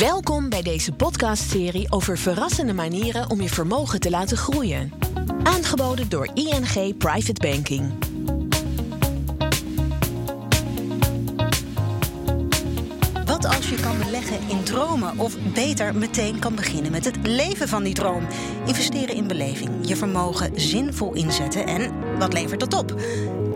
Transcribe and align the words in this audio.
Welkom 0.00 0.48
bij 0.48 0.62
deze 0.62 0.92
podcastserie 0.92 1.92
over 1.92 2.18
verrassende 2.18 2.72
manieren 2.72 3.30
om 3.30 3.40
je 3.40 3.48
vermogen 3.48 4.00
te 4.00 4.10
laten 4.10 4.36
groeien. 4.36 4.92
Aangeboden 5.42 6.08
door 6.08 6.30
ING 6.34 6.96
Private 6.98 7.48
Banking. 7.48 7.92
Wat 13.24 13.46
als 13.46 13.68
je 13.68 13.76
kan 13.80 13.98
beleggen 13.98 14.38
in 14.48 14.62
dromen? 14.62 15.18
Of 15.18 15.36
beter, 15.54 15.94
meteen 15.94 16.38
kan 16.38 16.54
beginnen 16.54 16.90
met 16.90 17.04
het 17.04 17.16
leven 17.26 17.68
van 17.68 17.82
die 17.82 17.94
droom. 17.94 18.26
Investeren 18.66 19.14
in 19.14 19.26
beleving, 19.26 19.70
je 19.88 19.96
vermogen 19.96 20.60
zinvol 20.60 21.12
inzetten 21.12 21.66
en 21.66 21.92
wat 22.18 22.32
levert 22.32 22.60
dat 22.60 22.74
op? 22.74 22.94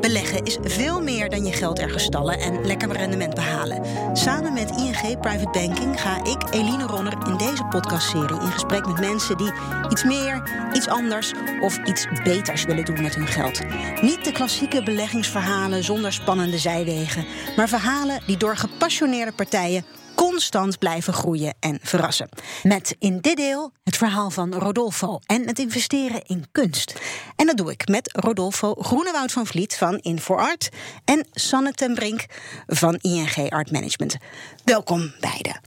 Beleggen 0.05 0.45
is 0.45 0.59
veel 0.63 1.03
meer 1.03 1.31
dan 1.31 1.45
je 1.45 1.53
geld 1.53 1.79
ergens 1.79 2.05
stallen 2.05 2.39
en 2.39 2.67
lekker 2.67 2.93
rendement 2.93 3.35
behalen. 3.35 3.87
Samen 4.17 4.53
met 4.53 4.71
ING 4.71 5.21
Private 5.21 5.51
Banking 5.51 6.01
ga 6.01 6.25
ik, 6.25 6.43
Eline 6.51 6.87
Ronner, 6.87 7.27
in 7.27 7.37
deze 7.37 7.65
podcastserie 7.65 8.41
in 8.41 8.53
gesprek 8.53 8.87
met 8.87 9.01
mensen 9.01 9.37
die 9.37 9.53
iets 9.89 10.05
meer, 10.05 10.43
iets 10.73 10.89
anders 10.89 11.33
of 11.61 11.79
iets 11.79 12.07
beters 12.25 12.65
willen 12.65 12.85
doen 12.85 13.03
met 13.03 13.15
hun 13.15 13.27
geld. 13.27 13.61
Niet 14.03 14.25
de 14.25 14.33
klassieke 14.33 14.83
beleggingsverhalen 14.83 15.85
zonder 15.85 16.13
spannende 16.13 16.59
zijwegen, 16.59 17.27
maar 17.57 17.69
verhalen 17.69 18.21
die 18.27 18.37
door 18.37 18.57
gepassioneerde 18.57 19.33
partijen 19.33 19.85
constant 20.31 20.79
blijven 20.79 21.13
groeien 21.13 21.55
en 21.61 21.79
verrassen. 21.83 22.29
Met 22.63 22.97
in 22.99 23.21
dit 23.21 23.37
deel 23.37 23.73
het 23.83 23.97
verhaal 23.97 24.31
van 24.31 24.55
Rodolfo 24.55 25.19
en 25.27 25.47
het 25.47 25.59
investeren 25.59 26.23
in 26.27 26.45
kunst. 26.53 26.95
En 27.37 27.47
dat 27.47 27.57
doe 27.57 27.71
ik 27.71 27.89
met 27.89 28.11
Rodolfo 28.13 28.75
Groenewoud 28.75 29.33
van 29.33 29.47
Vliet 29.47 29.77
van 29.77 29.99
Infoart 29.99 30.69
en 31.05 31.27
Sanne 31.33 31.73
ten 31.73 31.95
Brink 31.95 32.27
van 32.67 32.99
ING 33.01 33.51
Art 33.51 33.71
Management. 33.71 34.17
Welkom 34.65 35.13
beiden. 35.21 35.61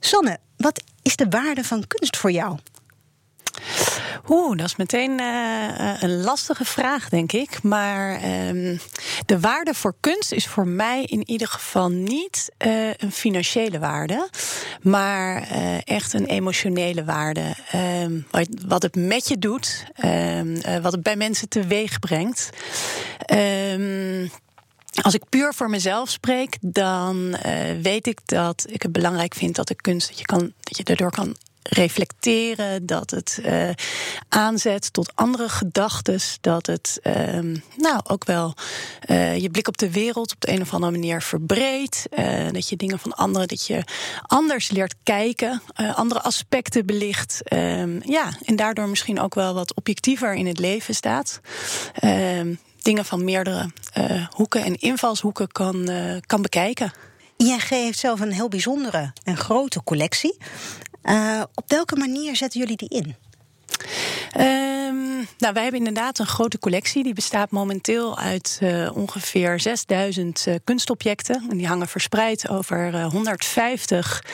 Sanne, 0.00 0.38
wat 0.56 0.82
is 1.02 1.16
de 1.16 1.26
waarde 1.30 1.64
van 1.64 1.86
kunst 1.86 2.16
voor 2.16 2.30
jou? 2.30 2.58
Oeh, 4.28 4.56
dat 4.56 4.66
is 4.66 4.76
meteen 4.76 5.20
uh, 5.20 6.02
een 6.02 6.22
lastige 6.22 6.64
vraag, 6.64 7.08
denk 7.08 7.32
ik. 7.32 7.62
Maar 7.62 8.14
uh, 8.14 8.78
de 9.26 9.40
waarde 9.40 9.74
voor 9.74 9.94
kunst 10.00 10.32
is 10.32 10.46
voor 10.46 10.66
mij 10.66 11.04
in 11.04 11.30
ieder 11.30 11.48
geval 11.48 11.88
niet 11.88 12.50
uh, 12.66 12.90
een 12.96 13.12
financiële 13.12 13.78
waarde, 13.78 14.28
maar 14.82 15.48
echt 15.84 16.12
een 16.12 16.26
emotionele 16.26 17.04
waarde. 17.04 17.54
Ehm, 17.70 18.20
wat 18.66 18.82
het 18.82 18.96
met 18.96 19.28
je 19.28 19.38
doet, 19.38 19.84
ehm, 19.94 20.80
wat 20.82 20.92
het 20.92 21.02
bij 21.02 21.16
mensen 21.16 21.48
teweeg 21.48 21.98
brengt. 21.98 22.50
Als 25.02 25.14
ik 25.14 25.28
puur 25.28 25.54
voor 25.54 25.70
mezelf 25.70 26.10
spreek, 26.10 26.56
dan 26.60 27.36
weet 27.82 28.06
ik 28.06 28.20
dat 28.24 28.66
ik 28.68 28.82
het 28.82 28.92
belangrijk 28.92 29.34
vind 29.34 29.56
dat 29.56 29.68
de 29.68 29.74
kunst 29.74 30.08
dat 30.08 30.18
je, 30.18 30.24
kan, 30.24 30.52
dat 30.60 30.76
je 30.76 30.84
daardoor 30.84 31.10
kan 31.10 31.36
reflecteren, 31.68 32.86
dat 32.86 33.10
het 33.10 33.40
uh, 33.44 33.68
aanzet 34.28 34.92
tot 34.92 35.12
andere 35.14 35.48
gedachten, 35.48 36.20
dat 36.40 36.66
het 36.66 37.00
uh, 37.02 37.14
nou 37.76 38.00
ook 38.04 38.24
wel 38.24 38.54
uh, 39.06 39.38
je 39.38 39.50
blik 39.50 39.68
op 39.68 39.78
de 39.78 39.90
wereld 39.90 40.32
op 40.32 40.40
de 40.40 40.52
een 40.52 40.60
of 40.60 40.74
andere 40.74 40.92
manier 40.92 41.22
verbreedt, 41.22 42.06
uh, 42.18 42.50
dat 42.52 42.68
je 42.68 42.76
dingen 42.76 42.98
van 42.98 43.14
anderen, 43.14 43.48
dat 43.48 43.66
je 43.66 43.84
anders 44.22 44.70
leert 44.70 44.94
kijken, 45.02 45.62
andere 45.94 46.20
aspecten 46.20 46.86
belicht, 46.86 47.42
ehm, 47.44 48.00
ja, 48.04 48.30
en 48.44 48.56
daardoor 48.56 48.88
misschien 48.88 49.20
ook 49.20 49.34
wel 49.34 49.54
wat 49.54 49.74
objectiever 49.74 50.34
in 50.34 50.46
het 50.46 50.58
leven 50.58 50.94
staat. 50.94 51.40
Ehm, 51.94 52.54
dingen 52.82 53.04
van 53.04 53.24
meerdere 53.24 53.70
hoeken 54.30 54.64
en 54.64 54.74
invalshoeken 54.74 55.48
kan, 55.48 55.90
kan 56.26 56.42
bekijken. 56.42 56.92
ING 57.38 57.68
heeft 57.68 57.98
zelf 57.98 58.20
een 58.20 58.32
heel 58.32 58.48
bijzondere 58.48 59.12
en 59.24 59.36
grote 59.36 59.82
collectie. 59.82 60.36
Uh, 61.04 61.42
op 61.54 61.64
welke 61.66 61.96
manier 61.96 62.36
zetten 62.36 62.60
jullie 62.60 62.76
die 62.76 62.88
in? 62.88 63.14
Um, 64.40 65.28
nou, 65.38 65.52
wij 65.52 65.62
hebben 65.62 65.78
inderdaad 65.78 66.18
een 66.18 66.26
grote 66.26 66.58
collectie. 66.58 67.02
Die 67.02 67.14
bestaat 67.14 67.50
momenteel 67.50 68.18
uit 68.18 68.58
uh, 68.62 68.96
ongeveer 68.96 69.60
6000 69.60 70.46
uh, 70.48 70.54
kunstobjecten. 70.64 71.46
En 71.50 71.56
die 71.56 71.66
hangen 71.66 71.88
verspreid 71.88 72.48
over 72.48 73.02
150 73.02 74.24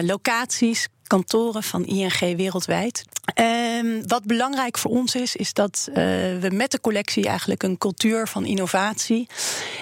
locaties, 0.00 0.88
kantoren 1.06 1.62
van 1.62 1.86
ING 1.86 2.36
wereldwijd. 2.36 3.04
Um, 3.34 4.02
wat 4.06 4.24
belangrijk 4.24 4.78
voor 4.78 4.90
ons 4.90 5.14
is, 5.14 5.36
is 5.36 5.52
dat 5.52 5.86
uh, 5.88 5.94
we 6.40 6.50
met 6.52 6.70
de 6.70 6.80
collectie 6.80 7.26
eigenlijk 7.26 7.62
een 7.62 7.78
cultuur 7.78 8.28
van 8.28 8.44
innovatie 8.44 9.28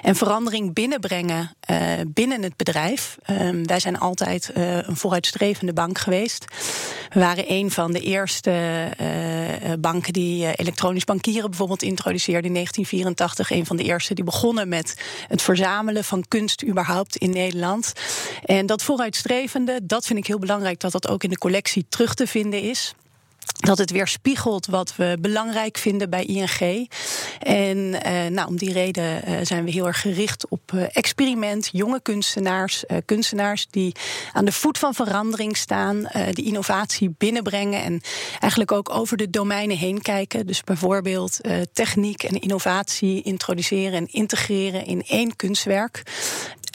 en 0.02 0.16
verandering 0.16 0.74
binnenbrengen 0.74 1.56
uh, 1.70 1.78
binnen 2.06 2.42
het 2.42 2.56
bedrijf. 2.56 3.16
Um, 3.30 3.66
wij 3.66 3.80
zijn 3.80 3.98
altijd 3.98 4.50
uh, 4.56 4.76
een 4.76 4.96
vooruitstrevende 4.96 5.72
bank 5.72 5.98
geweest. 5.98 6.44
We 7.08 7.20
waren 7.20 7.52
een 7.52 7.70
van 7.70 7.92
de 7.92 8.00
eerste 8.00 8.56
banken 9.80 10.12
die 10.12 10.56
elektronisch 10.56 11.04
bankieren 11.04 11.48
bijvoorbeeld 11.48 11.82
introduceerde 11.82 12.46
in 12.46 12.54
1984. 12.54 13.50
Een 13.50 13.66
van 13.66 13.76
de 13.76 13.82
eerste 13.82 14.14
die 14.14 14.24
begonnen 14.24 14.68
met 14.68 14.94
het 15.28 15.42
verzamelen 15.42 16.04
van 16.04 16.24
kunst 16.28 16.64
überhaupt 16.64 17.16
in 17.16 17.30
Nederland. 17.30 17.92
En 18.44 18.66
dat 18.66 18.82
vooruitstrevende, 18.82 19.80
dat 19.82 20.06
vind 20.06 20.18
ik 20.18 20.26
heel 20.26 20.38
belangrijk 20.38 20.80
dat 20.80 20.92
dat 20.92 21.08
ook 21.08 21.24
in 21.24 21.30
de 21.30 21.38
collectie 21.38 21.86
terug 21.88 22.14
te 22.14 22.26
vinden 22.26 22.62
is 22.62 22.94
dat 23.58 23.78
het 23.78 23.90
weer 23.90 24.06
spiegelt 24.06 24.66
wat 24.66 24.96
we 24.96 25.16
belangrijk 25.20 25.78
vinden 25.78 26.10
bij 26.10 26.24
ING. 26.24 26.90
En 27.38 28.02
eh, 28.02 28.26
nou, 28.26 28.48
om 28.48 28.56
die 28.56 28.72
reden 28.72 29.28
uh, 29.28 29.38
zijn 29.42 29.64
we 29.64 29.70
heel 29.70 29.86
erg 29.86 30.00
gericht 30.00 30.48
op 30.48 30.72
uh, 30.74 30.84
experiment, 30.92 31.68
jonge 31.72 32.00
kunstenaars, 32.02 32.84
kunstenaars 33.04 33.66
die 33.70 33.94
aan 34.32 34.44
de 34.44 34.52
voet 34.52 34.78
van 34.78 34.94
verandering 34.94 35.56
staan, 35.56 36.08
die 36.30 36.44
innovatie 36.44 37.14
binnenbrengen 37.18 37.82
en 37.82 38.00
eigenlijk 38.38 38.72
ook 38.72 38.90
over 38.94 39.16
de 39.16 39.30
domeinen 39.30 39.76
heen 39.76 40.02
kijken. 40.02 40.46
Dus 40.46 40.64
bijvoorbeeld 40.64 41.40
techniek 41.72 42.22
en 42.22 42.40
innovatie 42.40 43.22
introduceren 43.22 43.92
en 43.92 44.06
integreren 44.06 44.86
in 44.86 45.02
één 45.06 45.36
kunstwerk. 45.36 46.02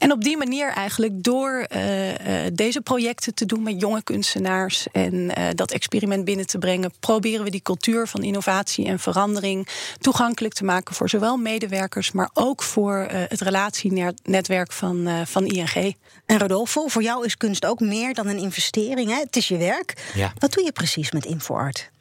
En 0.03 0.11
op 0.11 0.23
die 0.23 0.37
manier 0.37 0.69
eigenlijk 0.69 1.23
door 1.23 1.67
uh, 1.75 2.09
uh, 2.09 2.15
deze 2.53 2.81
projecten 2.81 3.33
te 3.33 3.45
doen 3.45 3.63
met 3.63 3.79
jonge 3.81 4.03
kunstenaars 4.03 4.87
en 4.91 5.13
uh, 5.13 5.47
dat 5.55 5.71
experiment 5.71 6.25
binnen 6.25 6.47
te 6.47 6.57
brengen, 6.57 6.93
proberen 6.99 7.43
we 7.43 7.49
die 7.49 7.61
cultuur 7.61 8.07
van 8.07 8.23
innovatie 8.23 8.85
en 8.85 8.99
verandering 8.99 9.67
toegankelijk 9.99 10.53
te 10.53 10.63
maken 10.63 10.95
voor 10.95 11.09
zowel 11.09 11.37
medewerkers, 11.37 12.11
maar 12.11 12.29
ook 12.33 12.63
voor 12.63 13.07
het 13.09 13.41
relatienetwerk 13.41 14.71
van, 14.71 15.09
van 15.25 15.45
ING. 15.45 15.95
En 16.25 16.39
Rodolfo, 16.39 16.87
voor 16.87 17.03
jou 17.03 17.25
is 17.25 17.37
kunst 17.37 17.65
ook 17.65 17.79
meer 17.79 18.13
dan 18.13 18.27
een 18.27 18.39
investering. 18.39 19.09
Hè? 19.09 19.19
Het 19.19 19.35
is 19.35 19.47
je 19.47 19.57
werk. 19.57 20.11
Ja. 20.13 20.33
Wat 20.37 20.53
doe 20.53 20.63
je 20.63 20.71
precies 20.71 21.11
met 21.11 21.25
InfoArt? 21.25 21.91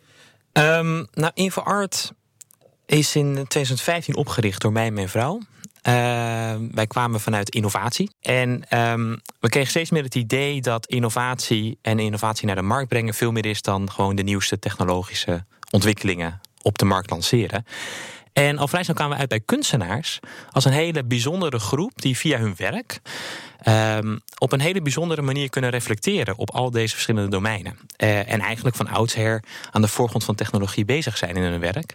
Um, 0.52 1.06
nou, 1.12 1.30
InfoArt 1.34 2.12
is 2.86 3.16
in 3.16 3.32
2015 3.32 4.16
opgericht 4.16 4.60
door 4.60 4.72
mij 4.72 4.86
en 4.86 4.94
mijn 4.94 5.08
vrouw. 5.08 5.40
Uh, 5.88 6.54
wij 6.70 6.87
kwamen 6.87 7.20
vanuit 7.20 7.50
innovatie. 7.50 8.10
En 8.20 8.78
um, 8.78 9.20
we 9.41 9.48
kregen 9.48 9.70
steeds 9.70 9.91
meer 9.91 10.03
het 10.03 10.15
idee 10.15 10.60
dat 10.60 10.87
innovatie 10.87 11.78
en 11.82 11.98
innovatie 11.98 12.47
naar 12.47 12.56
de 12.56 12.62
markt 12.62 12.88
brengen 12.88 13.15
veel 13.15 13.32
meer 13.32 13.47
is 13.47 13.62
dan 13.62 13.91
gewoon 13.91 14.16
de 14.16 14.22
nieuwste 14.22 14.59
technologische 14.59 15.44
ontwikkelingen 15.70 16.41
op 16.62 16.78
de 16.78 16.84
markt 16.84 17.10
lanceren. 17.10 17.66
En 18.32 18.59
al 18.59 18.69
vrij 18.69 18.82
snel 18.82 18.94
kwamen 18.94 19.15
we 19.15 19.20
uit 19.20 19.28
bij 19.28 19.41
kunstenaars 19.41 20.20
als 20.50 20.65
een 20.65 20.72
hele 20.72 21.04
bijzondere 21.04 21.59
groep 21.59 21.93
die 21.94 22.16
via 22.16 22.38
hun 22.38 22.54
werk 22.56 23.00
um, 23.69 24.20
op 24.38 24.53
een 24.53 24.60
hele 24.60 24.82
bijzondere 24.82 25.22
manier 25.22 25.50
kunnen 25.50 25.70
reflecteren 25.70 26.37
op 26.37 26.50
al 26.50 26.70
deze 26.70 26.94
verschillende 26.94 27.31
domeinen. 27.31 27.78
Uh, 27.99 28.32
en 28.32 28.41
eigenlijk 28.41 28.76
van 28.76 28.88
oudsher 28.88 29.43
aan 29.70 29.82
de 29.82 29.88
voorgrond 29.88 30.25
van 30.25 30.34
technologie 30.34 30.84
bezig 30.84 31.16
zijn 31.16 31.37
in 31.37 31.43
hun 31.43 31.60
werk. 31.60 31.94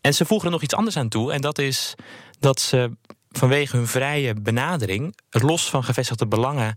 En 0.00 0.14
ze 0.14 0.24
voegen 0.24 0.46
er 0.46 0.52
nog 0.52 0.62
iets 0.62 0.74
anders 0.74 0.96
aan 0.96 1.08
toe, 1.08 1.32
en 1.32 1.40
dat 1.40 1.58
is 1.58 1.94
dat 2.40 2.60
ze 2.60 2.90
vanwege 3.30 3.76
hun 3.76 3.86
vrije 3.86 4.34
benadering, 4.34 5.16
los 5.30 5.70
van 5.70 5.84
gevestigde 5.84 6.26
belangen, 6.26 6.76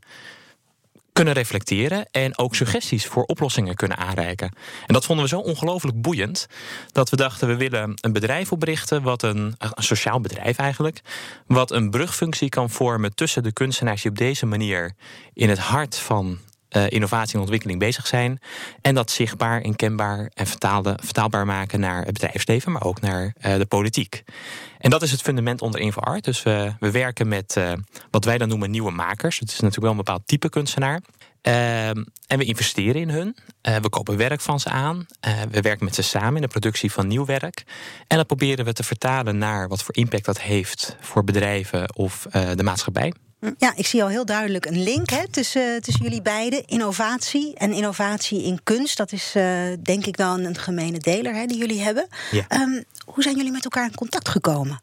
kunnen 1.13 1.33
reflecteren 1.33 2.07
en 2.11 2.37
ook 2.37 2.55
suggesties 2.55 3.05
voor 3.05 3.23
oplossingen 3.23 3.75
kunnen 3.75 3.97
aanreiken. 3.97 4.55
En 4.85 4.93
dat 4.93 5.05
vonden 5.05 5.25
we 5.25 5.31
zo 5.31 5.39
ongelooflijk 5.39 6.01
boeiend 6.01 6.47
dat 6.91 7.09
we 7.09 7.15
dachten 7.15 7.47
we 7.47 7.55
willen 7.55 7.93
een 8.01 8.13
bedrijf 8.13 8.51
oprichten, 8.51 9.01
wat 9.01 9.23
een, 9.23 9.55
een 9.57 9.83
sociaal 9.83 10.19
bedrijf 10.19 10.57
eigenlijk, 10.57 11.01
wat 11.47 11.71
een 11.71 11.89
brugfunctie 11.89 12.49
kan 12.49 12.69
vormen 12.69 13.15
tussen 13.15 13.43
de 13.43 13.51
kunstenaars 13.51 14.01
die 14.01 14.11
op 14.11 14.17
deze 14.17 14.45
manier 14.45 14.93
in 15.33 15.49
het 15.49 15.59
hart 15.59 15.97
van 15.97 16.39
uh, 16.71 16.89
innovatie 16.89 17.33
en 17.33 17.39
ontwikkeling 17.39 17.79
bezig 17.79 18.07
zijn. 18.07 18.39
En 18.81 18.95
dat 18.95 19.11
zichtbaar 19.11 19.61
en 19.61 19.75
kenbaar 19.75 20.31
en 20.33 20.47
vertaalde, 20.47 20.97
vertaalbaar 21.03 21.45
maken 21.45 21.79
naar 21.79 22.03
het 22.05 22.13
bedrijfsleven, 22.13 22.71
maar 22.71 22.83
ook 22.83 23.01
naar 23.01 23.23
uh, 23.45 23.55
de 23.55 23.65
politiek. 23.65 24.23
En 24.77 24.89
dat 24.89 25.01
is 25.01 25.11
het 25.11 25.21
fundament 25.21 25.61
onder 25.61 25.79
InfoArt. 25.79 26.23
Dus 26.23 26.43
we, 26.43 26.73
we 26.79 26.91
werken 26.91 27.27
met 27.27 27.55
uh, 27.57 27.71
wat 28.11 28.25
wij 28.25 28.37
dan 28.37 28.47
noemen 28.47 28.71
nieuwe 28.71 28.91
makers. 28.91 29.39
Het 29.39 29.49
is 29.49 29.59
natuurlijk 29.59 29.81
wel 29.81 29.91
een 29.91 29.97
bepaald 29.97 30.27
type 30.27 30.49
kunstenaar. 30.49 31.01
en 31.41 32.37
we 32.37 32.43
investeren 32.43 33.01
in 33.01 33.09
hun. 33.09 33.35
we 33.61 33.89
kopen 33.89 34.17
werk 34.17 34.41
van 34.41 34.59
ze 34.59 34.69
aan. 34.69 35.05
we 35.51 35.61
werken 35.61 35.85
met 35.85 35.95
ze 35.95 36.01
samen 36.01 36.35
in 36.35 36.41
de 36.41 36.47
productie 36.47 36.91
van 36.91 37.07
nieuw 37.07 37.25
werk. 37.25 37.63
En 38.07 38.17
dat 38.17 38.27
proberen 38.27 38.65
we 38.65 38.73
te 38.73 38.83
vertalen 38.83 39.37
naar 39.37 39.67
wat 39.67 39.83
voor 39.83 39.95
impact 39.95 40.25
dat 40.25 40.41
heeft 40.41 40.95
voor 40.99 41.23
bedrijven 41.23 41.95
of 41.95 42.27
de 42.55 42.63
maatschappij. 42.63 43.13
Ja, 43.57 43.73
ik 43.75 43.85
zie 43.85 44.03
al 44.03 44.09
heel 44.09 44.25
duidelijk 44.25 44.65
een 44.65 44.83
link 44.83 45.09
hè, 45.09 45.27
tussen, 45.27 45.81
tussen 45.81 46.03
jullie 46.03 46.21
beiden. 46.21 46.67
Innovatie 46.67 47.55
en 47.55 47.73
innovatie 47.73 48.43
in 48.43 48.59
kunst. 48.63 48.97
Dat 48.97 49.11
is 49.11 49.35
uh, 49.35 49.43
denk 49.83 50.05
ik 50.05 50.15
wel 50.17 50.39
een, 50.39 50.57
gemene 50.57 50.97
deler 50.97 51.33
hè, 51.33 51.45
die 51.45 51.57
jullie 51.57 51.81
hebben. 51.81 52.07
Ja. 52.31 52.45
Um, 52.49 52.83
hoe 53.05 53.23
zijn 53.23 53.35
jullie 53.35 53.51
met 53.51 53.63
elkaar 53.63 53.85
in 53.85 53.95
contact 53.95 54.29
gekomen? 54.29 54.81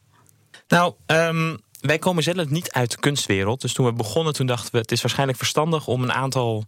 Nou, 0.68 0.94
um, 1.06 1.60
wij 1.80 1.98
komen 1.98 2.22
zelf 2.22 2.48
niet 2.48 2.72
uit 2.72 2.90
de 2.90 2.98
kunstwereld. 2.98 3.60
Dus 3.60 3.72
toen 3.72 3.86
we 3.86 3.92
begonnen, 3.92 4.32
toen 4.32 4.46
dachten 4.46 4.72
we... 4.72 4.78
het 4.78 4.92
is 4.92 5.02
waarschijnlijk 5.02 5.38
verstandig 5.38 5.86
om 5.86 6.02
een 6.02 6.12
aantal 6.12 6.64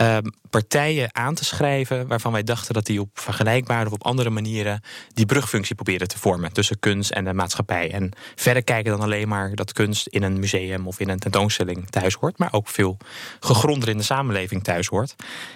Ehm, 0.00 0.22
partijen 0.50 1.14
aan 1.14 1.34
te 1.34 1.44
schrijven 1.44 2.06
waarvan 2.06 2.32
wij 2.32 2.42
dachten 2.42 2.74
dat 2.74 2.86
die 2.86 3.00
op 3.00 3.08
vergelijkbare 3.14 3.86
of 3.86 3.92
op 3.92 4.04
andere 4.04 4.30
manieren 4.30 4.82
die 5.14 5.26
brugfunctie 5.26 5.74
proberen 5.74 6.08
te 6.08 6.18
vormen 6.18 6.52
tussen 6.52 6.78
kunst 6.78 7.10
en 7.10 7.24
de 7.24 7.32
maatschappij. 7.32 7.92
En 7.92 8.12
verder 8.34 8.64
kijken 8.64 8.90
dan 8.90 9.00
alleen 9.00 9.28
maar 9.28 9.54
dat 9.54 9.72
kunst 9.72 10.06
in 10.06 10.22
een 10.22 10.38
museum 10.38 10.86
of 10.86 11.00
in 11.00 11.08
een 11.08 11.18
tentoonstelling 11.18 11.90
thuis 11.90 12.14
hoort, 12.14 12.38
maar 12.38 12.52
ook 12.52 12.68
veel 12.68 12.96
gegronder 13.40 13.88
in 13.88 13.96
de 13.96 14.02
samenleving 14.02 14.62
thuis 14.64 14.86
hoort. 14.86 15.14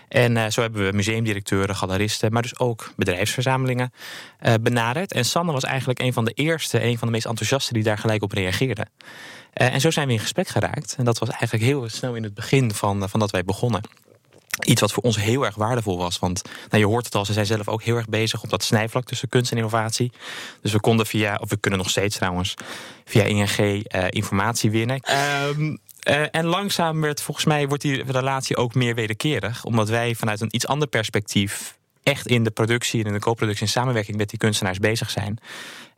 En 0.09 0.37
uh, 0.37 0.47
zo 0.49 0.61
hebben 0.61 0.87
we 0.87 0.97
museumdirecteuren, 0.97 1.77
galeristen, 1.77 2.33
maar 2.33 2.43
dus 2.43 2.59
ook 2.59 2.93
bedrijfsverzamelingen 2.97 3.93
uh, 4.43 4.55
benaderd. 4.61 5.13
En 5.13 5.25
Sanne 5.25 5.53
was 5.53 5.65
eigenlijk 5.65 6.01
een 6.01 6.13
van 6.13 6.25
de 6.25 6.33
eerste, 6.33 6.83
een 6.83 6.99
van 6.99 7.07
de 7.09 7.15
meest 7.15 7.27
enthousiasten 7.27 7.75
die 7.75 7.83
daar 7.83 7.99
gelijk 7.99 8.23
op 8.23 8.33
reageerden. 8.33 8.91
Uh, 9.55 9.75
en 9.75 9.81
zo 9.81 9.91
zijn 9.91 10.07
we 10.07 10.13
in 10.13 10.19
gesprek 10.19 10.49
geraakt. 10.49 10.95
En 10.99 11.05
dat 11.05 11.19
was 11.19 11.29
eigenlijk 11.29 11.63
heel 11.63 11.89
snel 11.89 12.15
in 12.15 12.23
het 12.23 12.35
begin 12.35 12.75
van, 12.75 13.09
van 13.09 13.21
dat 13.21 13.31
wij 13.31 13.45
begonnen. 13.45 14.04
Iets 14.63 14.81
wat 14.81 14.93
voor 14.93 15.03
ons 15.03 15.21
heel 15.21 15.45
erg 15.45 15.55
waardevol 15.55 15.99
was. 15.99 16.19
Want 16.19 16.43
nou, 16.69 16.83
je 16.83 16.89
hoort 16.89 17.05
het 17.05 17.15
al, 17.15 17.25
ze 17.25 17.33
zijn 17.33 17.47
zelf 17.47 17.69
ook 17.69 17.83
heel 17.83 17.97
erg 17.97 18.09
bezig 18.09 18.43
op 18.43 18.51
dat 18.51 18.63
snijvlak 18.63 19.05
tussen 19.05 19.29
kunst 19.29 19.51
en 19.51 19.57
innovatie. 19.57 20.13
Dus 20.61 20.73
we 20.73 20.81
konden 20.81 21.07
via, 21.07 21.39
of 21.41 21.51
we 21.51 21.57
kunnen 21.57 21.81
nog 21.81 21.91
steeds 21.91 22.17
trouwens, 22.17 22.55
via 23.05 23.23
ING 23.23 23.59
uh, 23.59 24.05
informatie 24.09 24.71
winnen. 24.71 25.01
Um, 25.49 25.79
uh, 26.09 26.23
en 26.31 26.45
langzaam 26.45 27.01
werd 27.01 27.23
volgens 27.23 27.47
mij 27.47 27.69
wordt 27.69 27.83
die 27.83 28.03
relatie 28.07 28.57
ook 28.57 28.75
meer 28.75 28.95
wederkerig. 28.95 29.65
Omdat 29.65 29.89
wij 29.89 30.15
vanuit 30.15 30.41
een 30.41 30.55
iets 30.55 30.67
ander 30.67 30.89
perspectief 30.89 31.77
echt 32.05 32.27
in 32.27 32.43
de 32.43 32.51
productie 32.51 33.01
en 33.01 33.07
in 33.07 33.13
de 33.13 33.19
co-productie 33.19 33.63
in 33.63 33.73
samenwerking 33.73 34.17
met 34.17 34.31
die 34.31 34.39
kunstenaars 34.39 34.79
bezig 34.79 35.11
zijn. 35.11 35.39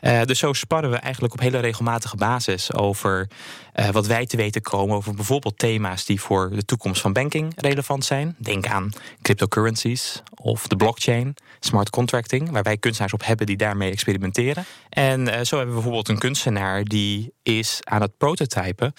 Uh, 0.01 0.23
dus 0.23 0.39
zo 0.39 0.53
sparren 0.53 0.91
we 0.91 0.97
eigenlijk 0.97 1.33
op 1.33 1.41
hele 1.41 1.59
regelmatige 1.59 2.17
basis 2.17 2.73
over 2.73 3.31
uh, 3.75 3.89
wat 3.89 4.07
wij 4.07 4.27
te 4.27 4.37
weten 4.37 4.63
komen 4.63 4.97
over 4.97 5.15
bijvoorbeeld 5.15 5.59
thema's 5.59 6.05
die 6.05 6.21
voor 6.21 6.51
de 6.51 6.65
toekomst 6.65 7.01
van 7.01 7.13
banking 7.13 7.53
relevant 7.57 8.05
zijn. 8.05 8.37
Denk 8.39 8.67
aan 8.67 8.93
cryptocurrencies 9.23 10.23
of 10.35 10.67
de 10.67 10.77
blockchain, 10.77 11.35
smart 11.61 11.91
contracting, 11.91 12.51
waar 12.51 12.63
wij 12.63 12.77
kunstenaars 12.77 13.13
op 13.13 13.25
hebben 13.25 13.47
die 13.47 13.57
daarmee 13.57 13.91
experimenteren. 13.91 14.65
En 14.89 15.21
uh, 15.21 15.27
zo 15.27 15.57
hebben 15.57 15.67
we 15.67 15.73
bijvoorbeeld 15.73 16.09
een 16.09 16.19
kunstenaar 16.19 16.85
die 16.85 17.33
is 17.43 17.79
aan 17.85 18.01
het 18.01 18.17
prototypen 18.17 18.93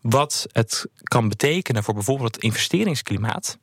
wat 0.00 0.46
het 0.52 0.86
kan 1.02 1.28
betekenen 1.28 1.82
voor 1.82 1.94
bijvoorbeeld 1.94 2.34
het 2.34 2.44
investeringsklimaat 2.44 3.58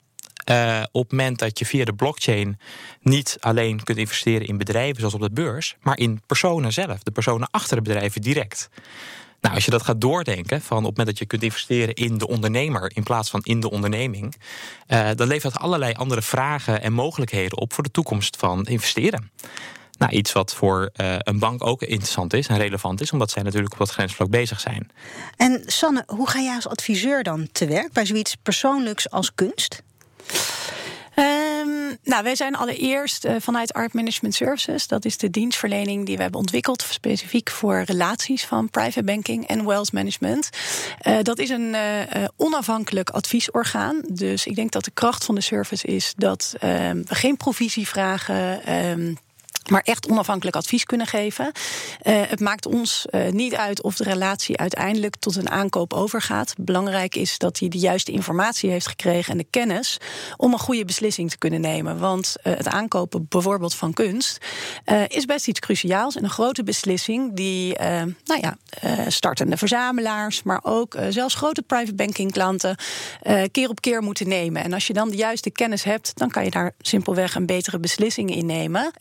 uh, 0.50 0.84
op 0.92 1.02
het 1.02 1.12
moment 1.12 1.40
dat 1.40 1.60
je 1.60 1.66
via 1.66 1.86
de 1.86 1.94
blockchain 1.94 2.60
niet 3.02 3.38
alleen 3.40 3.84
kunt 3.84 3.98
investeren 3.98 4.48
in 4.48 4.58
bedrijven 4.58 5.00
zoals 5.00 5.14
op 5.14 5.22
de 5.22 5.32
beurs, 5.32 5.76
maar 5.82 5.98
in 5.98 6.22
personen 6.26 6.74
zelf, 6.74 7.04
de 7.04 7.12
personen 7.12 7.48
achter 7.52 7.76
de 7.76 7.82
bedrijven 7.82 8.22
direct. 8.22 8.70
Nou, 9.42 9.56
als 9.56 9.66
je 9.66 9.72
dat 9.72 9.84
gaat 9.84 10.02
doordenken, 10.02 10.62
van 10.62 10.78
op 10.78 10.86
het 10.86 10.98
moment 10.98 11.08
dat 11.08 11.18
je 11.18 11.26
kunt 11.26 11.44
investeren 11.44 11.94
in 11.94 12.18
de 12.18 12.28
ondernemer 12.28 12.92
in 12.96 13.04
plaats 13.04 13.30
van 13.30 13.42
in 13.44 13.60
de 13.60 13.70
onderneming, 13.70 14.36
uh, 14.88 15.10
dan 15.16 15.28
levert 15.28 15.54
dat 15.54 15.62
allerlei 15.62 15.94
andere 15.94 16.22
vragen 16.22 16.82
en 16.82 16.94
mogelijkheden 16.94 17.58
op 17.58 17.74
voor 17.74 17.84
de 17.84 17.92
toekomst 17.92 18.38
van 18.38 18.66
investeren. 18.66 19.32
Nou, 19.98 20.12
iets 20.12 20.32
wat 20.32 20.54
voor 20.54 20.90
uh, 20.96 21.16
een 21.18 21.40
bank 21.40 21.66
ook 21.66 21.82
interessant 21.82 22.34
is 22.34 22.48
en 22.48 22.58
relevant 22.58 23.02
is, 23.02 23.12
omdat 23.12 23.32
zij 23.32 23.44
natuurlijk 23.44 23.72
op 23.72 23.80
dat 23.80 23.90
grensvlak 23.90 24.30
bezig 24.30 24.60
zijn. 24.60 24.92
En 25.38 25.64
Sanne, 25.66 26.04
hoe 26.08 26.30
ga 26.30 26.40
jij 26.40 26.56
als 26.56 26.68
adviseur 26.68 27.24
dan 27.24 27.48
te 27.52 27.66
werk 27.66 27.92
bij 27.92 28.06
zoiets 28.06 28.36
persoonlijks 28.36 29.10
als 29.10 29.36
kunst? 29.36 29.84
Um, 31.20 31.98
nou, 32.04 32.24
wij 32.24 32.36
zijn 32.36 32.56
allereerst 32.56 33.26
uh, 33.26 33.36
vanuit 33.40 33.74
Art 33.74 33.94
Management 33.94 34.36
Services. 34.36 34.88
Dat 34.88 35.06
is 35.06 35.18
de 35.18 35.30
dienstverlening 35.30 36.06
die 36.06 36.16
we 36.16 36.22
hebben 36.22 36.40
ontwikkeld 36.40 36.82
specifiek 36.82 37.50
voor 37.50 37.82
relaties 37.82 38.46
van 38.46 38.70
private 38.70 39.04
banking 39.04 39.48
en 39.48 39.66
wealth 39.66 39.92
management. 39.92 40.50
Uh, 41.08 41.18
dat 41.22 41.40
is 41.40 41.50
een 41.50 41.74
uh, 41.74 42.24
onafhankelijk 42.36 43.10
adviesorgaan. 43.10 44.02
Dus 44.12 44.46
ik 44.46 44.56
denk 44.56 44.72
dat 44.72 44.84
de 44.84 44.92
kracht 44.92 45.26
van 45.26 45.36
de 45.36 45.42
service 45.42 45.88
is 45.88 46.14
dat 46.18 46.56
ehm, 46.60 47.04
we 47.06 47.16
geen 47.16 47.38
provisie 47.38 47.88
vragen. 47.88 48.74
Um, 48.74 49.18
maar 49.70 49.82
echt 49.84 50.10
onafhankelijk 50.10 50.56
advies 50.56 50.84
kunnen 50.84 51.08
geven. 51.08 51.46
Uh, 51.46 52.22
het 52.28 52.40
maakt 52.40 52.66
ons 52.66 53.06
uh, 53.12 53.30
niet 53.30 53.56
uit 53.56 53.82
of 53.82 53.96
de 53.96 54.04
relatie 54.04 54.58
uiteindelijk 54.58 55.16
tot 55.16 55.36
een 55.36 55.50
aankoop 55.50 55.94
overgaat. 55.94 56.54
Belangrijk 56.58 57.16
is 57.16 57.38
dat 57.38 57.60
hij 57.60 57.70
de 57.70 57.78
juiste 57.78 58.12
informatie 58.12 58.70
heeft 58.70 58.88
gekregen 58.88 59.32
en 59.32 59.38
de 59.38 59.48
kennis 59.50 59.98
om 60.38 60.54
een 60.54 60.60
goede 60.60 60.86
beslissing 60.86 61.30
te 61.30 61.38
kunnen 61.38 61.62
nemen. 61.62 62.00
Want 62.00 62.36
uh, 62.44 62.54
het 62.56 62.68
aankopen 62.68 63.26
bijvoorbeeld 63.30 63.76
van 63.76 63.94
kunst 63.94 64.38
is 65.08 65.26
best 65.26 65.48
iets 65.48 65.60
cruciaals 65.60 66.16
en 66.16 66.24
een 66.24 66.30
grote 66.30 66.64
beslissing 66.64 67.36
die, 67.36 67.78
nou 68.24 68.42
ja, 68.42 68.58
startende 69.08 69.58
verzamelaars, 69.58 70.44
maar 70.44 70.60
ook 70.64 70.98
zelfs 71.10 71.36
grote 71.36 71.62
private 71.62 71.94
banking 71.94 72.32
klanten 72.32 72.76
keer 73.52 73.70
op 73.70 73.82
keer 73.82 74.02
moeten 74.02 74.28
nemen. 74.28 74.64
En 74.64 74.74
als 74.74 74.88
je 74.88 74.94
dan 74.94 75.10
de 75.10 75.18
juiste 75.18 75.50
kennis 75.50 75.84
hebt, 75.84 76.12
dan 76.16 76.30
kan 76.30 76.44
je 76.44 76.52
daar 76.52 76.72
simpelweg 76.80 77.36
een 77.36 77.46
betere 77.46 77.80
beslissing 77.80 78.36
in 78.36 78.46
nemen. 78.46 78.92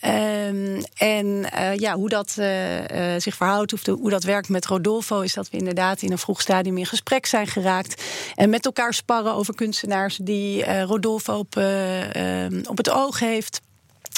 Ehm, 0.58 0.82
en 0.96 1.26
uh, 1.26 1.76
ja, 1.76 1.94
hoe 1.94 2.08
dat 2.08 2.36
uh, 2.38 2.78
uh, 2.80 3.20
zich 3.20 3.34
verhoudt, 3.34 3.84
de, 3.84 3.90
hoe 3.90 4.10
dat 4.10 4.24
werkt 4.24 4.48
met 4.48 4.66
Rodolfo, 4.66 5.20
is 5.20 5.34
dat 5.34 5.50
we 5.50 5.56
inderdaad 5.56 6.02
in 6.02 6.12
een 6.12 6.18
vroeg 6.18 6.40
stadium 6.40 6.78
in 6.78 6.86
gesprek 6.86 7.26
zijn 7.26 7.46
geraakt. 7.46 8.02
En 8.34 8.50
met 8.50 8.64
elkaar 8.64 8.94
sparren 8.94 9.34
over 9.34 9.54
kunstenaars 9.54 10.18
die 10.22 10.82
Rodolfo 10.82 11.38
op, 11.38 11.56
ehm, 11.56 12.60
op 12.68 12.76
het 12.76 12.90
oog 12.90 13.18
heeft. 13.18 13.60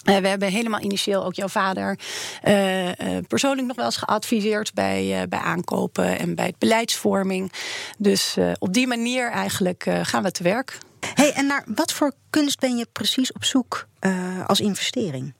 We 0.04 0.12
hebben 0.12 0.48
helemaal 0.48 0.81
initieel 0.81 1.25
ook 1.25 1.34
jouw 1.34 1.48
vader 1.48 1.98
persoonlijk 3.28 3.66
nog 3.66 3.76
wel 3.76 3.84
eens 3.84 3.96
geadviseerd 3.96 4.75
bij, 4.75 5.26
bij 5.28 5.38
aankopen 5.38 6.19
en 6.19 6.34
bij 6.34 6.54
beleidsvorming. 6.58 7.52
Dus 7.98 8.36
op 8.58 8.72
die 8.72 8.86
manier 8.86 9.31
eigenlijk 9.31 9.86
gaan 10.02 10.22
we 10.22 10.31
te 10.31 10.43
werk. 10.43 10.78
Hey, 11.14 11.32
en 11.32 11.46
naar 11.46 11.64
wat 11.75 11.93
voor 11.93 12.12
kunst 12.31 12.60
ben 12.60 12.76
je 12.76 12.86
precies 12.93 13.32
op 13.32 13.44
zoek 13.44 13.86
als 14.46 14.60
investering? 14.60 15.32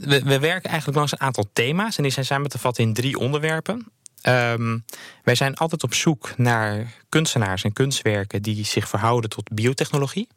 We, 0.00 0.22
we, 0.22 0.38
werken 0.38 0.70
eigenlijk 0.70 0.98
langs 0.98 1.12
een 1.12 1.20
aantal 1.20 1.50
thema's 1.52 1.96
en 1.96 2.02
die 2.02 2.12
zijn 2.12 2.24
samen 2.24 2.50
te 2.50 2.58
vatten 2.58 2.84
in 2.84 2.92
drie 2.92 3.18
onderwerpen. 3.18 3.86
Um, 4.22 4.84
wij 5.22 5.34
zijn 5.34 5.56
altijd 5.56 5.82
op 5.82 5.94
zoek 5.94 6.32
naar 6.36 6.92
kunstenaars 7.08 7.64
en 7.64 7.72
kunstwerken 7.72 8.42
die 8.42 8.64
zich 8.64 8.88
verhouden 8.88 9.30
tot 9.30 9.48
biotechnologie. 9.52 10.28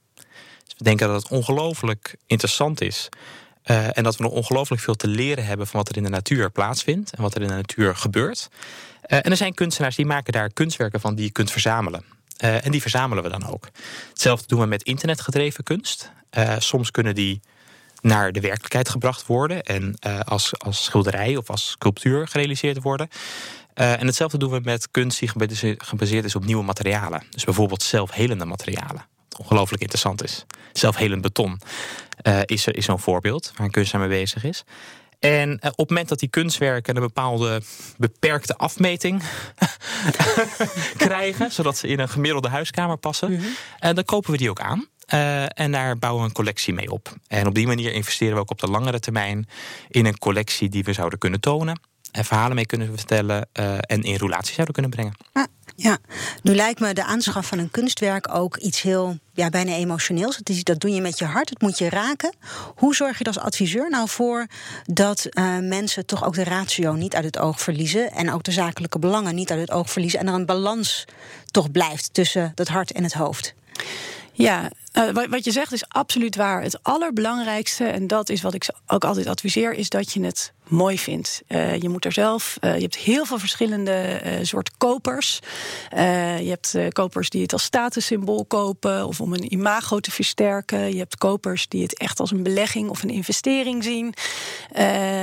Dus 0.64 0.74
we 0.78 0.84
denken 0.84 1.08
dat 1.08 1.24
het 1.24 1.32
ongelooflijk 1.32 2.16
interessant 2.26 2.82
is. 2.82 3.10
Uh, 3.66 3.98
en 3.98 4.04
dat 4.04 4.16
we 4.16 4.24
nog 4.24 4.32
ongelooflijk 4.32 4.82
veel 4.82 4.96
te 4.96 5.08
leren 5.08 5.46
hebben 5.46 5.68
van 5.68 5.80
wat 5.80 5.90
er 5.90 5.98
in 5.98 6.04
de 6.04 6.10
natuur 6.10 6.52
plaatsvindt 6.52 7.14
en 7.14 7.22
wat 7.22 7.36
er 7.36 7.42
in 7.42 7.48
de 7.48 7.54
natuur 7.54 7.96
gebeurt. 7.96 8.50
Uh, 8.52 9.18
en 9.18 9.32
er 9.32 9.38
zijn 9.38 9.54
kunstenaars 9.54 9.96
die 9.96 10.06
maken 10.06 10.34
daar 10.34 10.50
kunstwerken 10.50 11.00
van 11.00 11.16
die 11.16 11.26
je 11.26 11.32
kunt 11.32 11.52
verzamelen. 11.52 12.04
Uh, 12.44 12.66
en 12.66 12.72
die 12.72 12.82
verzamelen 12.82 13.24
we 13.24 13.30
dan 13.30 13.48
ook. 13.48 13.70
Hetzelfde 14.10 14.48
doen 14.48 14.60
we 14.60 14.66
met 14.66 14.84
internetgedreven 14.84 15.64
kunst. 15.64 16.12
soms 16.58 16.92
kunnen 16.92 17.16
die 17.16 17.42
naar 18.04 18.32
de 18.32 18.40
werkelijkheid 18.40 18.90
gebracht 18.90 19.26
worden 19.26 19.64
en 19.64 19.98
uh, 20.08 20.20
als, 20.20 20.60
als 20.60 20.84
schilderij 20.84 21.36
of 21.36 21.50
als 21.50 21.70
sculptuur 21.70 22.28
gerealiseerd 22.28 22.82
worden. 22.82 23.08
Uh, 23.76 24.00
en 24.00 24.06
hetzelfde 24.06 24.38
doen 24.38 24.52
we 24.52 24.60
met 24.64 24.92
kunst 24.92 25.20
die 25.20 25.30
gebaseerd 25.78 26.26
is 26.26 26.36
op 26.36 26.46
nieuwe 26.46 26.64
materialen. 26.64 27.24
Dus 27.30 27.44
bijvoorbeeld 27.44 27.84
zelfhelende 27.84 28.46
materialen. 28.46 29.06
Wat 29.30 29.40
ongelooflijk 29.40 29.82
interessant 29.82 30.24
is. 30.24 30.46
Zelfhelend 30.74 31.22
beton 31.22 31.62
uh, 32.28 32.40
is, 32.46 32.68
is 32.68 32.86
zo'n 32.86 33.00
voorbeeld 33.00 33.52
waar 33.56 33.66
een 33.66 33.72
kunstenaar 33.72 34.08
mee 34.08 34.20
bezig 34.20 34.44
is. 34.44 34.64
En 35.20 35.54
op 35.54 35.78
het 35.78 35.90
moment 35.90 36.10
dat 36.10 36.20
die 36.20 36.30
kunstwerken 36.30 36.96
een 36.96 37.02
bepaalde 37.02 37.62
beperkte 37.98 38.56
afmeting 38.58 39.24
krijgen, 40.98 41.52
zodat 41.52 41.78
ze 41.78 41.88
in 41.88 42.00
een 42.00 42.10
gemiddelde 42.10 42.50
huiskamer 42.50 42.98
passen, 42.98 43.32
mm 43.32 43.40
-hmm. 43.80 43.94
dan 43.94 44.04
kopen 44.04 44.32
we 44.32 44.38
die 44.38 44.50
ook 44.50 44.60
aan. 44.60 44.88
Uh, 45.14 45.46
en 45.60 45.72
daar 45.72 45.98
bouwen 45.98 46.22
we 46.22 46.28
een 46.28 46.36
collectie 46.36 46.74
mee 46.74 46.92
op. 46.92 47.16
En 47.28 47.48
op 47.48 47.56
die 47.56 47.68
manier 47.68 47.94
investeren 47.94 48.34
we 48.34 48.40
ook 48.40 48.52
op 48.52 48.60
de 48.60 48.68
langere 48.68 49.00
termijn 49.00 49.48
in 49.90 50.06
een 50.06 50.18
collectie 50.18 50.70
die 50.70 50.84
we 50.84 50.94
zouden 50.94 51.20
kunnen 51.20 51.40
tonen. 51.40 51.80
En 52.12 52.26
verhalen 52.26 52.56
mee 52.56 52.66
kunnen 52.66 52.98
vertellen 52.98 53.48
uh, 53.60 53.74
en 53.74 54.04
in 54.04 54.16
relatie 54.16 54.54
zouden 54.54 54.74
kunnen 54.74 54.92
brengen. 54.92 55.14
Ja, 55.34 55.48
ja, 55.76 55.98
nu 56.42 56.56
lijkt 56.56 56.80
me 56.80 56.94
de 56.94 57.04
aanschaf 57.04 57.48
van 57.48 57.58
een 57.58 57.72
kunstwerk 57.72 58.36
ook 58.36 58.58
iets 58.58 58.82
heel 58.82 59.18
ja, 59.34 59.50
bijna 59.50 59.72
emotioneels. 59.72 60.38
Het 60.38 60.50
is, 60.50 60.64
dat 60.64 60.80
doe 60.80 60.92
je 60.92 61.02
met 61.02 61.20
je 61.20 61.26
hart, 61.26 61.50
het 61.50 61.62
moet 61.62 61.78
je 61.78 61.90
raken. 61.90 62.34
Hoe 62.76 62.96
zorg 62.96 63.18
je 63.18 63.24
als 63.24 63.40
adviseur 63.40 63.90
nou 63.90 64.10
voor 64.10 64.48
dat 64.86 65.28
uh, 65.30 65.58
mensen 65.60 66.06
toch 66.06 66.26
ook 66.26 66.34
de 66.34 66.44
ratio 66.44 66.94
niet 66.94 67.16
uit 67.16 67.26
het 67.26 67.40
oog 67.40 67.62
verliezen 67.62 68.12
en 68.12 68.32
ook 68.32 68.44
de 68.44 68.52
zakelijke 68.52 69.00
belangen 69.00 69.36
niet 69.36 69.52
uit 69.52 69.60
het 69.60 69.72
oog 69.72 69.92
verliezen 69.92 70.20
en 70.20 70.28
er 70.28 70.34
een 70.34 70.46
balans 70.46 71.06
toch 71.52 71.72
blijft 71.72 72.14
tussen 72.14 72.52
het 72.56 72.68
hart 72.68 72.92
en 72.92 73.04
het 73.04 73.14
hoofd? 73.14 73.54
Ja, 74.34 74.72
uh, 74.98 75.26
wat 75.30 75.44
je 75.44 75.52
zegt 75.52 75.72
is 75.72 75.88
absoluut 75.88 76.36
waar. 76.36 76.62
Het 76.62 76.84
allerbelangrijkste, 76.84 77.86
en 77.86 78.08
dat 78.08 78.30
is 78.30 78.42
wat 78.42 78.54
ik 78.54 78.70
ook 78.88 79.06
altijd 79.06 79.28
adviseer, 79.28 79.74
is 79.74 79.90
dat 79.90 80.14
je 80.14 80.24
het 80.24 80.54
mooi 80.68 81.00
vindt. 81.00 81.42
Uh, 81.48 81.78
je 81.78 81.90
moet 81.90 82.06
er 82.06 82.12
zelf. 82.12 82.58
Uh, 82.62 82.76
je 82.76 82.82
hebt 82.82 82.98
heel 82.98 83.26
veel 83.26 83.40
verschillende 83.40 84.22
soort 84.42 84.78
kopers. 84.78 85.40
je 85.90 86.58
hebt 86.66 86.78
kopers 86.94 87.30
die 87.30 87.42
het 87.42 87.54
als 87.54 87.64
statussymbool 87.64 88.46
kopen 88.46 89.08
of 89.08 89.22
om 89.22 89.34
een 89.34 89.54
imago 89.54 90.00
te 90.00 90.12
versterken. 90.12 90.92
Je 90.92 90.98
hebt 90.98 91.18
kopers 91.18 91.68
die 91.68 91.82
het 91.82 91.98
echt 91.98 92.20
als 92.20 92.32
een 92.32 92.44
belegging 92.44 92.90
of 92.90 93.04
een 93.04 93.10
investering 93.10 93.84
zien. 93.84 94.14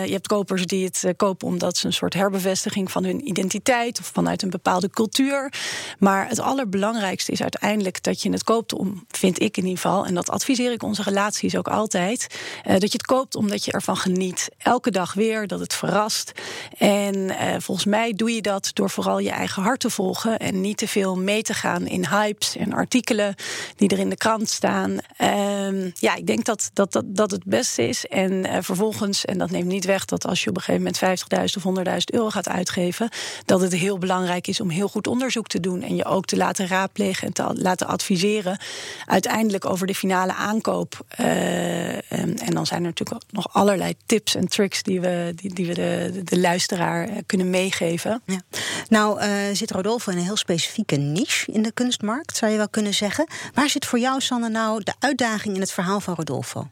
je 0.04 0.12
hebt 0.12 0.26
kopers 0.26 0.66
die 0.66 0.84
het 0.84 1.04
kopen 1.16 1.48
omdat 1.48 1.76
ze 1.76 1.86
een 1.86 1.92
soort 1.92 2.14
herbevestiging 2.14 2.90
van 2.90 3.04
hun 3.04 3.28
identiteit 3.28 3.98
of 3.98 4.06
vanuit 4.06 4.42
een 4.42 4.50
bepaalde 4.50 4.90
cultuur. 4.90 5.52
Maar 5.98 6.28
het 6.28 6.40
allerbelangrijkste 6.40 7.32
is 7.32 7.42
uiteindelijk 7.42 8.02
dat 8.02 8.22
je 8.22 8.30
het 8.30 8.44
koopt 8.44 8.72
om, 8.72 9.04
vind 9.08 9.40
ik 9.40 9.56
in 9.60 9.68
ieder 9.68 9.82
geval, 9.82 10.06
en 10.06 10.14
dat 10.14 10.30
adviseer 10.30 10.72
ik 10.72 10.82
onze 10.82 11.02
relaties 11.02 11.56
ook 11.56 11.68
altijd, 11.68 12.26
dat 12.62 12.80
je 12.80 12.98
het 12.98 13.06
koopt 13.06 13.34
omdat 13.34 13.64
je 13.64 13.72
ervan 13.72 13.96
geniet. 13.96 14.48
Elke 14.58 14.90
dag 14.90 15.14
weer 15.14 15.46
dat 15.46 15.60
het 15.60 15.74
verrast. 15.74 16.32
En 16.78 17.14
uh, 17.14 17.54
volgens 17.58 17.86
mij 17.86 18.12
doe 18.12 18.34
je 18.34 18.42
dat 18.42 18.70
door 18.72 18.90
vooral 18.90 19.18
je 19.18 19.30
eigen 19.30 19.62
hart 19.62 19.80
te 19.80 19.90
volgen 19.90 20.38
en 20.38 20.60
niet 20.60 20.76
te 20.76 20.88
veel 20.88 21.16
mee 21.16 21.42
te 21.42 21.54
gaan 21.54 21.86
in 21.86 22.06
hypes 22.06 22.56
en 22.56 22.72
artikelen 22.72 23.34
die 23.76 23.88
er 23.88 23.98
in 23.98 24.08
de 24.08 24.16
krant 24.16 24.48
staan. 24.48 24.90
Uh, 25.18 25.92
ja, 25.94 26.14
ik 26.14 26.26
denk 26.26 26.44
dat 26.44 26.70
dat, 26.72 26.92
dat, 26.92 27.04
dat 27.06 27.30
het 27.30 27.44
beste 27.44 27.88
is. 27.88 28.06
En 28.06 28.32
uh, 28.32 28.56
vervolgens, 28.60 29.24
en 29.24 29.38
dat 29.38 29.50
neemt 29.50 29.66
niet 29.66 29.84
weg 29.84 30.04
dat 30.04 30.26
als 30.26 30.44
je 30.44 30.50
op 30.50 30.56
een 30.56 30.62
gegeven 30.62 30.92
moment 30.98 31.58
50.000 31.58 31.62
of 31.64 31.78
100.000 31.88 31.96
euro 32.04 32.30
gaat 32.30 32.48
uitgeven, 32.48 33.08
dat 33.44 33.60
het 33.60 33.72
heel 33.72 33.98
belangrijk 33.98 34.46
is 34.46 34.60
om 34.60 34.68
heel 34.68 34.88
goed 34.88 35.06
onderzoek 35.06 35.46
te 35.46 35.60
doen 35.60 35.82
en 35.82 35.96
je 35.96 36.04
ook 36.04 36.24
te 36.24 36.36
laten 36.36 36.66
raadplegen 36.66 37.26
en 37.26 37.32
te 37.32 37.44
laten 37.54 37.86
adviseren. 37.86 38.58
Uiteindelijk 39.06 39.49
over 39.58 39.86
de 39.86 39.94
finale 39.94 40.34
aankoop. 40.34 41.04
Uh, 41.20 42.12
en, 42.12 42.38
en 42.38 42.54
dan 42.54 42.66
zijn 42.66 42.80
er 42.80 42.86
natuurlijk 42.86 43.22
nog 43.30 43.54
allerlei 43.54 43.94
tips 44.06 44.34
en 44.34 44.48
tricks 44.48 44.82
die 44.82 45.00
we 45.00 45.32
die, 45.36 45.54
die 45.54 45.66
we 45.66 45.74
de, 45.74 46.20
de 46.24 46.40
luisteraar 46.40 47.08
eh, 47.08 47.16
kunnen 47.26 47.50
meegeven. 47.50 48.22
Ja. 48.26 48.40
Nou, 48.88 49.22
uh, 49.22 49.28
zit 49.52 49.70
Rodolfo 49.70 50.12
in 50.12 50.18
een 50.18 50.24
heel 50.24 50.36
specifieke 50.36 50.96
niche 50.96 51.52
in 51.52 51.62
de 51.62 51.72
kunstmarkt, 51.72 52.36
zou 52.36 52.50
je 52.50 52.56
wel 52.56 52.68
kunnen 52.68 52.94
zeggen. 52.94 53.26
Waar 53.54 53.68
zit 53.68 53.86
voor 53.86 53.98
jou, 53.98 54.20
Sanne, 54.20 54.48
nou 54.48 54.82
de 54.82 54.94
uitdaging 54.98 55.54
in 55.54 55.60
het 55.60 55.72
verhaal 55.72 56.00
van 56.00 56.14
Rodolfo? 56.14 56.68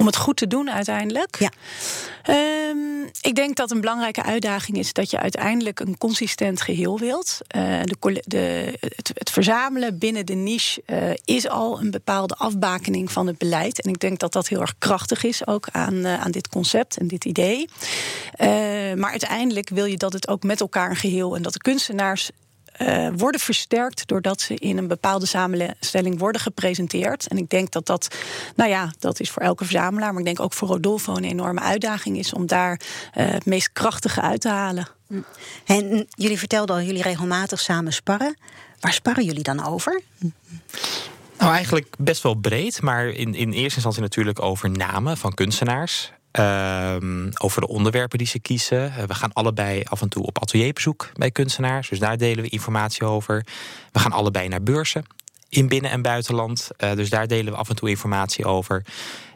om 0.00 0.06
het 0.06 0.16
goed 0.16 0.36
te 0.36 0.46
doen 0.46 0.70
uiteindelijk. 0.70 1.36
Ja. 1.38 1.50
Um, 2.68 2.89
ik 3.20 3.34
denk 3.34 3.56
dat 3.56 3.70
een 3.70 3.80
belangrijke 3.80 4.22
uitdaging 4.22 4.78
is 4.78 4.92
dat 4.92 5.10
je 5.10 5.18
uiteindelijk 5.18 5.80
een 5.80 5.98
consistent 5.98 6.60
geheel 6.60 6.98
wilt. 6.98 7.38
Uh, 7.56 7.80
de, 7.82 8.22
de, 8.26 8.74
het, 8.80 9.10
het, 9.14 9.30
verzamelen 9.30 9.98
binnen 9.98 10.26
de 10.26 10.34
niche 10.34 10.82
uh, 10.86 11.10
is 11.24 11.48
al 11.48 11.80
een 11.80 11.90
bepaalde 11.90 12.34
afbakening 12.34 13.12
van 13.12 13.26
het 13.26 13.38
beleid. 13.38 13.82
En 13.82 13.90
ik 13.90 14.00
denk 14.00 14.18
dat 14.18 14.32
dat 14.32 14.48
heel 14.48 14.60
erg 14.60 14.74
krachtig 14.78 15.24
is 15.24 15.46
ook 15.46 15.68
aan, 15.72 15.94
uh, 15.94 16.20
aan 16.20 16.30
dit 16.30 16.48
concept 16.48 16.96
en 16.96 17.08
dit 17.08 17.24
idee. 17.24 17.68
maar 18.96 19.10
uiteindelijk 19.10 19.68
wil 19.68 19.84
je 19.84 19.96
dat 19.96 20.12
het 20.12 20.28
ook 20.28 20.42
met 20.42 20.60
elkaar 20.60 20.90
een 20.90 20.96
geheel 20.96 21.36
en 21.36 21.42
dat 21.42 21.52
de 21.52 21.58
kunstenaars 21.58 22.30
uh, 22.82 23.08
worden 23.16 23.40
versterkt 23.40 24.06
doordat 24.06 24.40
ze 24.40 24.54
in 24.54 24.78
een 24.78 24.88
bepaalde 24.88 25.26
samenstelling 25.26 26.18
worden 26.18 26.40
gepresenteerd. 26.40 27.28
En 27.28 27.36
ik 27.36 27.48
denk 27.48 27.70
dat 27.70 27.86
dat, 27.86 28.16
nou 28.56 28.70
ja, 28.70 28.92
dat 28.98 29.20
is 29.20 29.30
voor 29.30 29.42
elke 29.42 29.64
verzamelaar, 29.64 30.10
maar 30.10 30.18
ik 30.18 30.26
denk 30.26 30.40
ook 30.40 30.52
voor 30.52 30.68
Rodolfo 30.68 31.16
een 31.16 31.24
enorme 31.24 31.60
uitdaging 31.60 32.18
is 32.18 32.32
om 32.32 32.46
daar 32.46 32.80
uh, 32.80 33.30
het 33.30 33.46
meest 33.46 33.72
krachtige 33.72 34.20
uit 34.20 34.40
te 34.40 34.48
halen. 34.48 34.88
En 35.64 36.06
jullie 36.10 36.38
vertelden 36.38 36.76
al, 36.76 36.82
jullie 36.82 37.02
regelmatig 37.02 37.60
samen 37.60 37.92
sparren. 37.92 38.36
Waar 38.80 38.92
sparren 38.92 39.24
jullie 39.24 39.42
dan 39.42 39.66
over? 39.66 40.00
Nou, 41.38 41.52
eigenlijk 41.52 41.94
best 41.98 42.22
wel 42.22 42.34
breed, 42.34 42.82
maar 42.82 43.06
in, 43.08 43.34
in 43.34 43.52
eerste 43.52 43.74
instantie 43.74 44.02
natuurlijk 44.02 44.42
over 44.42 44.70
namen 44.70 45.16
van 45.16 45.34
kunstenaars. 45.34 46.12
Um, 46.32 47.30
over 47.38 47.60
de 47.60 47.68
onderwerpen 47.68 48.18
die 48.18 48.26
ze 48.26 48.38
kiezen. 48.38 48.94
Eh, 48.94 49.04
we 49.04 49.14
gaan 49.14 49.32
allebei 49.32 49.82
af 49.84 50.02
en 50.02 50.08
toe 50.08 50.26
op 50.26 50.42
atelierbezoek 50.42 51.10
bij 51.14 51.30
kunstenaars. 51.30 51.88
Dus 51.88 51.98
daar 51.98 52.16
delen 52.16 52.44
we 52.44 52.50
informatie 52.50 53.04
over. 53.04 53.46
We 53.92 53.98
gaan 53.98 54.12
allebei 54.12 54.48
naar 54.48 54.62
beurzen 54.62 55.04
in 55.48 55.68
binnen- 55.68 55.90
en 55.90 56.02
buitenland. 56.02 56.68
Uh, 56.78 56.92
dus 56.92 57.10
daar 57.10 57.26
delen 57.26 57.52
we 57.52 57.58
af 57.58 57.68
en 57.68 57.76
toe 57.76 57.88
informatie 57.88 58.44
over. 58.44 58.84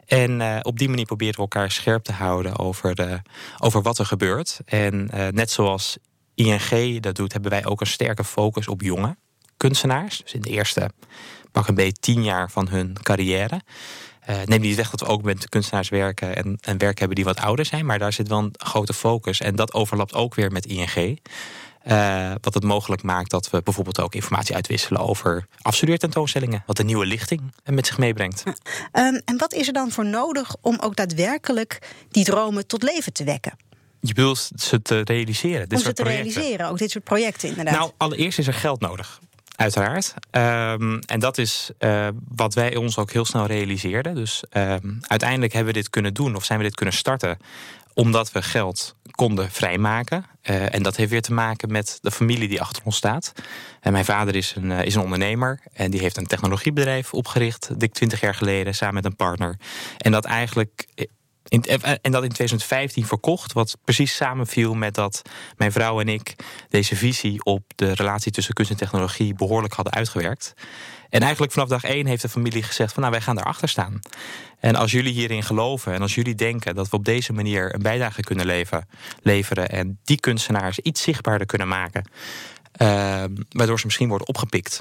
En 0.05 0.39
uh, 0.39 0.59
op 0.61 0.77
die 0.77 0.89
manier 0.89 1.05
proberen 1.05 1.35
we 1.35 1.41
elkaar 1.41 1.71
scherp 1.71 2.03
te 2.03 2.11
houden 2.11 2.59
over, 2.59 2.95
de, 2.95 3.21
over 3.59 3.81
wat 3.81 3.99
er 3.99 4.05
gebeurt. 4.05 4.59
En 4.65 5.09
net 5.31 5.51
zoals 5.51 5.97
ING 6.35 7.01
dat 7.01 7.15
doet, 7.15 7.33
hebben 7.33 7.51
wij 7.51 7.65
ook 7.65 7.81
een 7.81 7.87
sterke 7.87 8.23
focus 8.23 8.67
op 8.67 8.81
jonge 8.81 9.15
kunstenaars. 9.57 10.21
Dus 10.21 10.33
in 10.33 10.41
de 10.41 10.49
eerste 10.49 10.89
pak 11.51 11.67
een 11.67 11.75
beetje 11.75 11.99
tien 11.99 12.23
jaar 12.23 12.51
van 12.51 12.67
hun 12.67 12.97
carrière. 13.01 13.61
Uh, 14.29 14.35
neem 14.45 14.61
niet 14.61 14.75
weg 14.75 14.89
dat 14.89 14.99
we 14.99 15.05
ook 15.05 15.23
met 15.23 15.49
kunstenaars 15.49 15.89
werken 15.89 16.35
en, 16.35 16.57
en 16.61 16.77
werk 16.77 16.99
hebben 16.99 17.15
die 17.15 17.25
wat 17.25 17.39
ouder 17.39 17.65
zijn, 17.65 17.85
maar 17.85 17.99
daar 17.99 18.13
zit 18.13 18.27
wel 18.27 18.39
een 18.39 18.53
grote 18.57 18.93
focus. 18.93 19.39
En 19.39 19.55
dat 19.55 19.73
overlapt 19.73 20.13
ook 20.13 20.35
weer 20.35 20.51
met 20.51 20.65
ING. 20.65 21.19
Uh, 21.87 22.31
wat 22.41 22.53
het 22.53 22.63
mogelijk 22.63 23.03
maakt 23.03 23.29
dat 23.29 23.49
we 23.49 23.61
bijvoorbeeld 23.63 23.99
ook 23.99 24.15
informatie 24.15 24.55
uitwisselen 24.55 25.01
over 25.01 25.47
afstudeertentoonstellingen. 25.61 26.63
Wat 26.65 26.79
een 26.79 26.85
nieuwe 26.85 27.05
lichting 27.05 27.41
met 27.63 27.87
zich 27.87 27.97
meebrengt. 27.97 28.43
Um, 28.45 29.21
en 29.25 29.37
wat 29.37 29.53
is 29.53 29.67
er 29.67 29.73
dan 29.73 29.91
voor 29.91 30.05
nodig 30.05 30.55
om 30.61 30.77
ook 30.79 30.95
daadwerkelijk 30.95 31.79
die 32.11 32.23
dromen 32.23 32.67
tot 32.67 32.83
leven 32.83 33.13
te 33.13 33.23
wekken? 33.23 33.57
Je 33.99 34.13
bedoelt 34.13 34.49
ze 34.55 34.81
te 34.81 35.01
realiseren. 35.03 35.69
Dit 35.69 35.77
om 35.77 35.85
ze 35.85 35.93
te 35.93 36.01
projecten. 36.01 36.31
realiseren, 36.33 36.69
ook 36.69 36.77
dit 36.77 36.91
soort 36.91 37.03
projecten 37.03 37.49
inderdaad. 37.49 37.73
Nou, 37.73 37.91
allereerst 37.97 38.39
is 38.39 38.47
er 38.47 38.53
geld 38.53 38.79
nodig. 38.79 39.19
Uiteraard. 39.55 40.13
Um, 40.31 40.99
en 40.99 41.19
dat 41.19 41.37
is 41.37 41.69
uh, 41.79 42.07
wat 42.27 42.53
wij 42.53 42.75
ons 42.75 42.97
ook 42.97 43.11
heel 43.11 43.25
snel 43.25 43.45
realiseerden. 43.45 44.15
Dus 44.15 44.43
um, 44.51 44.99
uiteindelijk 45.01 45.53
hebben 45.53 45.73
we 45.73 45.79
dit 45.79 45.89
kunnen 45.89 46.13
doen, 46.13 46.35
of 46.35 46.45
zijn 46.45 46.59
we 46.59 46.65
dit 46.65 46.75
kunnen 46.75 46.95
starten, 46.95 47.37
omdat 47.93 48.31
we 48.31 48.41
geld 48.41 48.95
konden 49.11 49.51
vrijmaken. 49.51 50.25
Uh, 50.49 50.73
en 50.73 50.83
dat 50.83 50.95
heeft 50.95 51.11
weer 51.11 51.21
te 51.21 51.33
maken 51.33 51.71
met 51.71 51.99
de 52.01 52.11
familie 52.11 52.47
die 52.47 52.61
achter 52.61 52.83
ons 52.85 52.95
staat. 52.95 53.33
En 53.81 53.91
mijn 53.91 54.05
vader 54.05 54.35
is 54.35 54.53
een, 54.55 54.69
uh, 54.69 54.85
is 54.85 54.95
een 54.95 55.01
ondernemer 55.01 55.59
en 55.73 55.91
die 55.91 56.01
heeft 56.01 56.17
een 56.17 56.27
technologiebedrijf 56.27 57.13
opgericht, 57.13 57.79
dik 57.79 57.93
twintig 57.93 58.19
jaar 58.19 58.35
geleden, 58.35 58.75
samen 58.75 58.95
met 58.95 59.05
een 59.05 59.15
partner. 59.15 59.57
En 59.97 60.11
dat 60.11 60.25
eigenlijk 60.25 60.87
in, 61.47 61.63
en 62.01 62.11
dat 62.11 62.23
in 62.23 62.29
2015 62.29 63.05
verkocht, 63.05 63.53
wat 63.53 63.77
precies 63.83 64.15
samenviel 64.15 64.73
met 64.73 64.95
dat 64.95 65.21
mijn 65.57 65.71
vrouw 65.71 65.99
en 65.99 66.07
ik 66.07 66.35
deze 66.69 66.95
visie 66.95 67.43
op 67.43 67.63
de 67.75 67.93
relatie 67.93 68.31
tussen 68.31 68.53
kunst 68.53 68.71
en 68.71 68.77
technologie 68.77 69.35
behoorlijk 69.35 69.73
hadden 69.73 69.93
uitgewerkt. 69.93 70.53
En 71.09 71.21
eigenlijk 71.21 71.51
vanaf 71.51 71.67
dag 71.67 71.83
één 71.83 72.05
heeft 72.05 72.21
de 72.21 72.29
familie 72.29 72.63
gezegd 72.63 72.93
van 72.93 73.01
nou 73.01 73.13
wij 73.13 73.23
gaan 73.23 73.39
erachter 73.39 73.69
staan. 73.69 73.99
En 74.59 74.75
als 74.75 74.91
jullie 74.91 75.13
hierin 75.13 75.43
geloven 75.43 75.93
en 75.93 76.01
als 76.01 76.15
jullie 76.15 76.35
denken 76.35 76.75
dat 76.75 76.89
we 76.89 76.95
op 76.95 77.05
deze 77.05 77.33
manier 77.33 77.75
een 77.75 77.81
bijdrage 77.81 78.21
kunnen 78.21 78.65
leveren 79.21 79.69
en 79.69 79.99
die 80.03 80.19
kunstenaars 80.19 80.79
iets 80.79 81.01
zichtbaarder 81.01 81.47
kunnen 81.47 81.67
maken, 81.67 82.09
uh, 82.81 83.23
waardoor 83.49 83.79
ze 83.79 83.85
misschien 83.85 84.09
worden 84.09 84.27
opgepikt. 84.27 84.79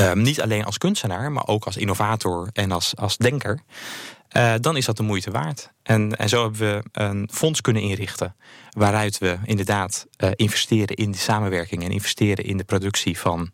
Uh, 0.00 0.12
niet 0.12 0.40
alleen 0.40 0.64
als 0.64 0.78
kunstenaar, 0.78 1.32
maar 1.32 1.46
ook 1.46 1.64
als 1.64 1.76
innovator 1.76 2.48
en 2.52 2.72
als, 2.72 2.96
als 2.96 3.16
denker. 3.16 3.60
Uh, 4.36 4.54
dan 4.60 4.76
is 4.76 4.84
dat 4.84 4.96
de 4.96 5.02
moeite 5.02 5.30
waard. 5.30 5.70
En, 5.82 6.16
en 6.16 6.28
zo 6.28 6.42
hebben 6.42 6.60
we 6.60 6.84
een 6.92 7.28
fonds 7.32 7.60
kunnen 7.60 7.82
inrichten. 7.82 8.36
Waaruit 8.70 9.18
we 9.18 9.38
inderdaad 9.44 10.06
uh, 10.18 10.30
investeren 10.34 10.96
in 10.96 11.10
de 11.10 11.18
samenwerking 11.18 11.84
en 11.84 11.90
investeren 11.90 12.44
in 12.44 12.56
de 12.56 12.64
productie 12.64 13.18
van 13.18 13.50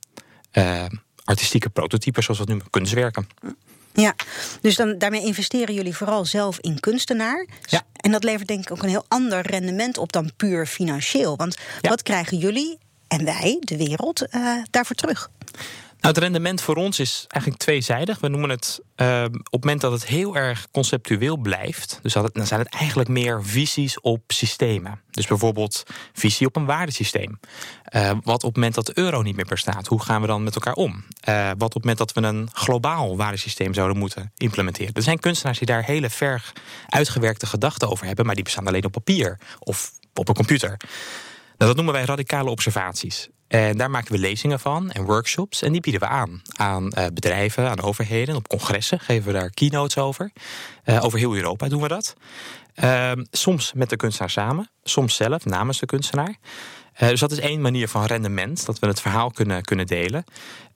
uh, 0.52 0.84
artistieke 1.25 1.68
prototypes, 1.68 2.25
zoals 2.25 2.40
we 2.40 2.46
noemen, 2.46 2.70
kunstwerken. 2.70 3.28
Ja, 3.92 4.14
dus 4.60 4.76
dan, 4.76 4.99
daarmee 4.99 5.25
investeren 5.25 5.75
jullie 5.75 5.96
vooral 5.96 6.25
zelf 6.25 6.58
in 6.60 6.80
kunstenaar. 6.80 7.46
Ja. 7.62 7.82
En 7.96 8.10
dat 8.10 8.25
levert 8.25 8.49
denk 8.49 8.64
ik 8.64 8.70
ook 8.70 8.82
een 8.82 8.88
heel 8.88 9.04
ander 9.08 9.40
rendement 9.40 9.99
op 9.99 10.12
dan 10.12 10.30
puur 10.37 10.66
financieel. 10.66 11.37
Want 11.37 11.56
ja. 11.80 11.88
wat 11.88 12.02
krijgen 12.02 12.38
jullie 12.38 12.78
en 13.08 13.25
wij, 13.25 13.56
de 13.60 13.76
wereld, 13.76 14.26
daarvoor 14.70 14.96
terug? 14.96 15.30
Nou, 16.00 16.14
het 16.14 16.19
rendement 16.19 16.61
voor 16.61 16.76
ons 16.76 16.99
is 16.99 17.25
eigenlijk 17.28 17.62
tweezijdig. 17.62 18.21
We 18.21 18.28
noemen 18.28 18.50
het 18.50 18.80
uh, 18.97 19.25
op 19.25 19.33
het 19.42 19.64
moment 19.64 19.80
dat 19.80 19.92
het 19.92 20.07
heel 20.07 20.37
erg 20.37 20.66
conceptueel 20.71 21.37
blijft. 21.37 21.99
Dus 22.02 22.12
dat 22.12 22.35
dan 22.35 22.47
zijn 22.47 22.61
het 22.61 22.75
eigenlijk 22.75 23.09
meer 23.09 23.45
visies 23.45 24.00
op 24.00 24.23
systemen. 24.26 25.00
Dus 25.11 25.26
bijvoorbeeld 25.26 25.83
visie 26.12 26.47
op 26.47 26.57
een 26.57 26.64
waardesysteem. 26.64 27.40
Uh, 27.95 28.11
wat 28.23 28.45
op 28.45 28.49
het 28.49 28.54
moment 28.54 28.75
dat 28.75 28.87
de 28.87 28.99
euro 28.99 29.23
niet 29.23 29.37
meer 29.37 29.45
bestaat, 29.45 29.87
hoe 29.87 30.02
gaan 30.02 30.21
we 30.21 30.26
dan 30.26 30.42
met 30.42 30.54
elkaar 30.54 30.75
om? 30.75 31.04
Uh, 31.28 31.47
wat 31.47 31.75
op 31.75 31.83
het 31.83 31.85
moment 31.85 31.99
dat 31.99 32.12
we 32.12 32.23
een 32.23 32.49
globaal 32.52 33.16
waardesysteem 33.16 33.75
zouden 33.75 33.99
moeten 33.99 34.33
implementeren. 34.37 34.95
Er 34.95 35.02
zijn 35.02 35.19
kunstenaars 35.19 35.59
die 35.59 35.66
daar 35.66 35.85
hele 35.85 36.11
ver 36.11 36.52
uitgewerkte 36.88 37.47
gedachten 37.47 37.88
over 37.90 38.07
hebben, 38.07 38.26
maar 38.26 38.35
die 38.35 38.45
bestaan 38.45 38.66
alleen 38.66 38.85
op 38.85 38.92
papier 38.92 39.38
of 39.59 39.92
op 40.14 40.28
een 40.28 40.35
computer. 40.35 40.69
Nou, 40.69 41.73
dat 41.73 41.76
noemen 41.76 41.95
wij 41.95 42.04
radicale 42.04 42.50
observaties. 42.50 43.28
En 43.50 43.76
daar 43.76 43.90
maken 43.90 44.12
we 44.12 44.19
lezingen 44.19 44.61
van 44.61 44.90
en 44.90 45.04
workshops. 45.04 45.62
En 45.62 45.73
die 45.73 45.80
bieden 45.80 46.00
we 46.00 46.07
aan 46.07 46.42
aan 46.57 46.92
uh, 46.99 47.07
bedrijven, 47.12 47.71
aan 47.71 47.80
overheden. 47.80 48.37
Op 48.37 48.49
congressen 48.49 49.00
geven 49.00 49.26
we 49.26 49.38
daar 49.38 49.50
keynotes 49.50 49.99
over. 49.99 50.33
Uh, 50.85 51.04
over 51.04 51.19
heel 51.19 51.35
Europa 51.35 51.69
doen 51.69 51.83
we 51.83 51.88
dat. 51.88 52.14
Uh, 52.85 53.12
soms 53.30 53.73
met 53.73 53.90
de 53.90 53.97
kunstenaar 53.97 54.30
samen, 54.30 54.71
soms 54.83 55.16
zelf 55.16 55.45
namens 55.45 55.78
de 55.78 55.87
kunstenaar. 55.87 56.37
dus 56.99 57.21
dat 57.21 57.30
is 57.30 57.38
één 57.38 57.61
manier 57.61 57.88
van 57.88 58.04
rendement, 58.04 58.66
dat 58.66 58.78
we 58.78 58.87
het 58.87 59.00
verhaal 59.00 59.30
kunnen, 59.30 59.62
kunnen 59.62 59.87
delen. 59.87 60.25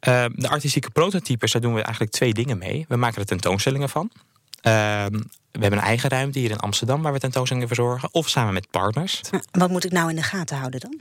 de 0.01 0.49
artistieke 0.49 0.91
prototypes, 0.91 1.53
daar 1.53 1.63
doen 1.63 1.75
we 1.75 1.83
eigenlijk 1.83 2.13
twee 2.13 2.35
dingen 2.35 2.59
mee. 2.59 2.85
We 2.89 2.97
maken 2.97 3.21
er 3.21 3.27
tentoonstellingen 3.27 3.89
van. 3.89 4.11
Ehm, 4.61 5.13
we 5.51 5.61
hebben 5.61 5.79
een 5.79 5.85
eigen 5.85 6.11
ruimte 6.11 6.39
hier 6.39 6.51
in 6.51 6.59
Amsterdam 6.59 7.03
waar 7.03 7.13
we 7.13 7.19
tentoonstellingen 7.19 7.75
verzorgen. 7.75 8.09
Of 8.13 8.29
samen 8.29 8.55
met 8.55 8.71
partners. 8.71 9.21
Wat 9.51 9.71
moet 9.71 9.85
ik 9.85 9.93
nou 9.93 10.11
in 10.11 10.17
de 10.17 10.23
gaten 10.23 10.57
houden 10.57 10.81
dan? 10.81 11.01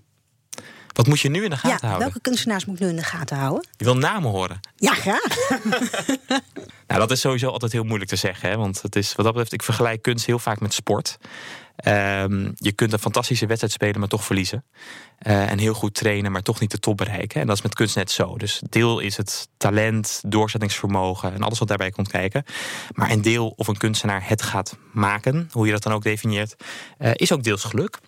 Wat 0.93 1.07
moet 1.07 1.19
je 1.19 1.29
nu 1.29 1.43
in 1.43 1.49
de 1.49 1.55
gaten 1.55 1.69
ja, 1.69 1.87
houden? 1.87 1.99
Welke 1.99 2.21
kunstenaars 2.21 2.65
moet 2.65 2.75
ik 2.75 2.81
nu 2.81 2.89
in 2.89 2.95
de 2.95 3.03
gaten 3.03 3.37
houden? 3.37 3.67
Je 3.77 3.83
wil 3.85 3.97
namen 3.97 4.31
horen. 4.31 4.59
Ja, 4.75 4.93
graag. 4.93 5.49
nou, 6.87 6.99
dat 6.99 7.11
is 7.11 7.19
sowieso 7.19 7.49
altijd 7.49 7.71
heel 7.71 7.83
moeilijk 7.83 8.09
te 8.09 8.15
zeggen. 8.15 8.49
Hè? 8.49 8.57
Want 8.57 8.81
het 8.81 8.95
is, 8.95 9.07
wat 9.07 9.25
dat 9.25 9.33
betreft, 9.33 9.53
ik 9.53 9.63
vergelijk 9.63 10.01
kunst 10.01 10.25
heel 10.25 10.39
vaak 10.39 10.59
met 10.59 10.73
sport. 10.73 11.17
Ehm, 11.75 12.51
je 12.55 12.71
kunt 12.71 12.93
een 12.93 12.99
fantastische 12.99 13.45
wedstrijd 13.45 13.73
spelen, 13.73 13.99
maar 13.99 14.09
toch 14.09 14.23
verliezen. 14.23 14.65
Uh, 15.27 15.51
en 15.51 15.57
heel 15.57 15.73
goed 15.73 15.93
trainen, 15.93 16.31
maar 16.31 16.41
toch 16.41 16.59
niet 16.59 16.71
de 16.71 16.79
top 16.79 16.97
bereiken. 16.97 17.41
En 17.41 17.47
dat 17.47 17.55
is 17.55 17.61
met 17.61 17.75
kunst 17.75 17.95
net 17.95 18.11
zo. 18.11 18.37
Dus 18.37 18.61
deel 18.69 18.99
is 18.99 19.17
het 19.17 19.47
talent, 19.57 20.21
doorzettingsvermogen 20.25 21.33
en 21.33 21.41
alles 21.41 21.59
wat 21.59 21.67
daarbij 21.67 21.91
komt 21.91 22.07
kijken. 22.07 22.43
Maar 22.91 23.11
een 23.11 23.21
deel 23.21 23.53
of 23.55 23.67
een 23.67 23.77
kunstenaar 23.77 24.27
het 24.27 24.41
gaat 24.41 24.77
maken, 24.91 25.49
hoe 25.51 25.65
je 25.65 25.71
dat 25.71 25.83
dan 25.83 25.93
ook 25.93 26.03
definieert, 26.03 26.55
uh, 26.99 27.11
is 27.13 27.31
ook 27.31 27.43
deels 27.43 27.63
geluk. 27.63 27.99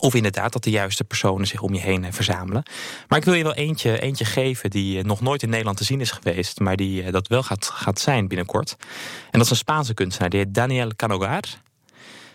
Of 0.00 0.14
inderdaad 0.14 0.52
dat 0.52 0.64
de 0.64 0.70
juiste 0.70 1.04
personen 1.04 1.46
zich 1.46 1.60
om 1.60 1.74
je 1.74 1.80
heen 1.80 2.04
eh, 2.04 2.12
verzamelen. 2.12 2.62
Maar 3.08 3.18
ik 3.18 3.24
wil 3.24 3.34
je 3.34 3.42
wel 3.42 3.54
eentje, 3.54 4.00
eentje 4.00 4.24
geven 4.24 4.70
die 4.70 4.98
eh, 4.98 5.04
nog 5.04 5.20
nooit 5.20 5.42
in 5.42 5.48
Nederland 5.48 5.76
te 5.76 5.84
zien 5.84 6.00
is 6.00 6.10
geweest. 6.10 6.60
Maar 6.60 6.76
die 6.76 7.02
eh, 7.02 7.12
dat 7.12 7.28
wel 7.28 7.42
gaat, 7.42 7.66
gaat 7.66 8.00
zijn 8.00 8.28
binnenkort. 8.28 8.76
En 8.78 8.86
dat 9.30 9.40
is 9.40 9.50
een 9.50 9.56
Spaanse 9.56 9.94
kunstenaar. 9.94 10.30
Die 10.30 10.38
heet 10.38 10.54
Daniel 10.54 10.94
Canogar. 10.96 11.42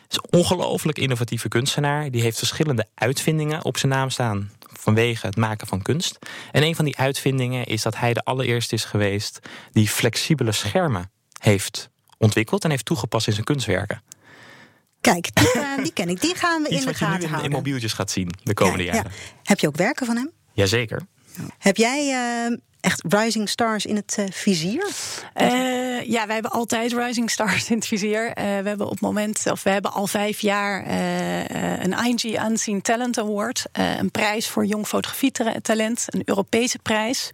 is 0.10 0.18
een 0.18 0.40
ongelooflijk 0.40 0.98
innovatieve 0.98 1.48
kunstenaar. 1.48 2.12
Die 2.12 2.22
heeft 2.22 2.38
verschillende 2.38 2.88
uitvindingen 2.96 3.66
op 3.66 3.78
zijn 3.78 3.92
naam 3.92 4.10
staan. 4.10 4.52
Vanwege 4.60 5.26
het 5.26 5.36
maken 5.36 5.68
van 5.68 5.82
kunst. 5.82 6.20
En 6.52 6.64
een 6.64 6.76
van 6.76 6.86
die 6.86 6.98
uitvindingen 6.98 7.66
is 7.66 7.82
dat 7.82 7.98
hij 7.98 8.14
de 8.14 8.24
allereerste 8.24 8.76
is 8.76 8.86
geweest. 8.86 9.40
die 9.72 9.90
flexibele 9.90 10.52
schermen 10.52 11.12
heeft 11.40 11.90
ontwikkeld 12.18 12.64
en 12.64 12.70
heeft 12.70 12.86
toegepast 12.86 13.28
in 13.28 13.34
zijn 13.34 13.46
kunstwerken. 13.46 14.02
Kijk, 15.12 15.36
die, 15.36 15.52
uh, 15.56 15.84
die, 15.84 15.94
ken 15.94 16.10
ik. 16.10 16.22
Die 16.22 16.36
gaan 16.36 16.64
we 16.64 16.70
Iets 16.70 16.82
in 16.82 16.88
de 16.88 16.94
gaten 16.94 17.20
houden. 17.20 17.40
in, 17.40 17.44
in 17.44 17.52
mobieltjes 17.52 17.94
gaat 17.94 18.12
zien 18.12 18.30
de 18.44 18.54
komende 18.54 18.84
ja, 18.84 18.94
jaren. 18.94 19.12
Ja. 19.14 19.34
Heb 19.44 19.60
je 19.60 19.68
ook 19.68 19.76
werken 19.76 20.06
van 20.06 20.16
hem? 20.16 20.32
Jazeker. 20.54 21.02
Heb 21.58 21.78
jij 21.78 22.08
uh, 22.50 22.58
echt 22.86 23.02
rising 23.08 23.50
stars 23.50 23.86
in 23.86 23.96
het 23.96 24.16
uh, 24.20 24.26
vizier? 24.32 24.88
Uh, 25.42 26.04
ja, 26.04 26.26
wij 26.26 26.34
hebben 26.34 26.52
altijd 26.52 26.94
rising 26.94 27.32
stars 27.32 27.70
in 27.70 27.76
het 27.76 27.88
vizier. 27.88 28.32
we 28.36 28.42
hebben 28.42 28.90
op 28.90 29.00
moment, 29.00 29.44
of 29.52 29.64
we 29.64 29.70
hebben 29.70 29.92
al 29.92 30.08
vijf 30.08 30.40
jaar 30.40 30.86
een 31.82 31.96
ING 32.06 32.50
Unseen 32.50 32.82
Talent 32.82 33.20
Award. 33.20 33.66
een 33.72 34.12
prijs 34.12 34.48
voor 34.48 34.66
jong 34.66 34.88
fotografietalent, 34.88 36.06
een 36.06 36.22
Europese 36.26 36.80
prijs. 36.80 37.32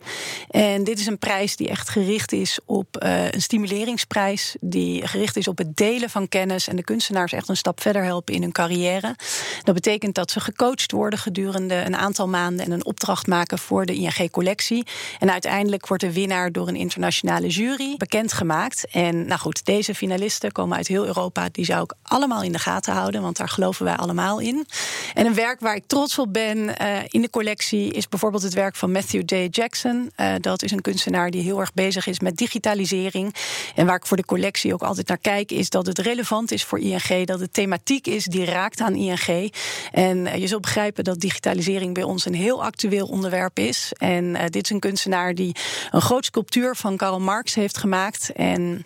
En 0.50 0.84
dit 0.84 1.00
is 1.00 1.06
een 1.06 1.20
prijs 1.20 1.56
die 1.56 1.70
echt 1.70 1.90
gericht 1.90 2.32
is 2.32 2.60
op 2.66 2.88
een 3.00 3.42
stimuleringsprijs. 3.42 4.56
Die 4.60 5.08
gericht 5.08 5.38
is 5.38 5.48
op 5.48 5.58
het 5.58 5.76
delen 5.76 6.10
van 6.10 6.30
kennis 6.30 6.68
en 6.68 6.76
de 6.76 6.84
kunstenaars 6.84 7.34
echt 7.34 7.50
een 7.50 7.58
stap 7.58 7.82
verder 7.82 8.04
helpen 8.04 8.34
in 8.34 8.42
hun 8.42 8.52
carrière. 8.52 9.16
Dat 9.64 9.76
betekent 9.76 10.16
dat 10.16 10.32
ze 10.32 10.40
gecoacht 10.40 10.92
worden 10.92 11.20
gedurende 11.20 11.76
een 11.76 11.96
aantal 11.96 12.28
maanden 12.28 12.66
en 12.66 12.72
een 12.72 12.86
opdracht 12.86 13.28
maken 13.28 13.60
voor 13.60 13.86
de 13.86 13.94
ING-collectie. 13.94 14.86
En 15.20 15.30
uiteindelijk 15.46 15.88
wordt 15.88 16.04
de 16.04 16.14
winnaar 16.14 16.52
door 16.52 16.68
een 16.68 16.76
internationale 16.76 17.48
jury 17.48 17.96
bekendgemaakt. 17.98 18.88
En 18.92 19.26
nou 19.26 19.40
goed, 19.40 19.66
deze 19.66 19.96
finalisten 19.96 20.52
komen 20.52 20.78
uit 20.78 20.88
heel 20.88 21.06
Europa. 21.06 21.50
Die 21.52 21.66
zou 21.66 21.84
ik 21.84 21.94
allemaal 22.04 22.44
in 22.44 22.52
de 22.52 22.60
gaten 22.60 22.94
houden, 22.94 23.22
want 23.22 23.38
daar 23.38 23.50
geloven 23.50 23.86
wij 23.86 23.96
allemaal 23.96 24.40
in. 24.40 24.66
En 25.14 25.26
een 25.26 25.34
werk 25.34 25.60
waar 25.60 25.76
ik 25.76 25.84
trots 25.88 26.20
op 26.20 26.34
ben 26.34 26.58
uh, 26.58 26.98
in 27.08 27.22
de 27.22 27.30
collectie 27.30 27.92
is 27.92 28.10
bijvoorbeeld 28.10 28.44
het 28.44 28.54
werk 28.54 28.76
van 28.76 28.92
Matthew 28.92 29.26
Day 29.26 29.48
Jackson. 29.48 30.12
Uh, 30.18 30.34
dat 30.40 30.64
is 30.64 30.72
een 30.72 30.82
kunstenaar 30.82 31.32
die 31.32 31.42
heel 31.42 31.60
erg 31.60 31.74
bezig 31.74 32.08
is 32.08 32.20
met 32.20 32.38
digitalisering. 32.38 33.36
En 33.76 33.86
waar 33.86 33.96
ik 33.96 34.06
voor 34.06 34.18
de 34.18 34.26
collectie 34.26 34.74
ook 34.74 34.84
altijd 34.84 35.08
naar 35.08 35.18
kijk, 35.18 35.52
is 35.52 35.70
dat 35.70 35.86
het 35.86 36.00
relevant 36.00 36.52
is 36.52 36.64
voor 36.64 36.80
ING, 36.80 37.26
dat 37.26 37.40
het 37.40 37.54
thematiek 37.54 38.08
is 38.08 38.26
die 38.26 38.46
raakt 38.46 38.82
aan 38.82 38.96
ING. 38.96 39.54
En 39.92 40.18
uh, 40.18 40.36
je 40.36 40.48
zult 40.48 40.62
begrijpen 40.62 41.04
dat 41.04 41.20
digitalisering 41.20 41.94
bij 41.94 42.04
ons 42.04 42.26
een 42.26 42.34
heel 42.34 42.64
actueel 42.64 43.08
onderwerp 43.08 43.60
is. 43.60 43.92
En 43.98 44.34
dit 44.50 44.64
is 44.64 44.70
een 44.70 44.80
kunstenaar 44.80 45.31
die 45.36 45.56
een 45.92 46.02
groot 46.02 46.26
sculptuur 46.26 46.76
van 46.76 46.98
Karl 46.98 47.20
Marx 47.20 47.54
heeft 47.56 47.78
gemaakt. 47.78 48.32
En 48.34 48.86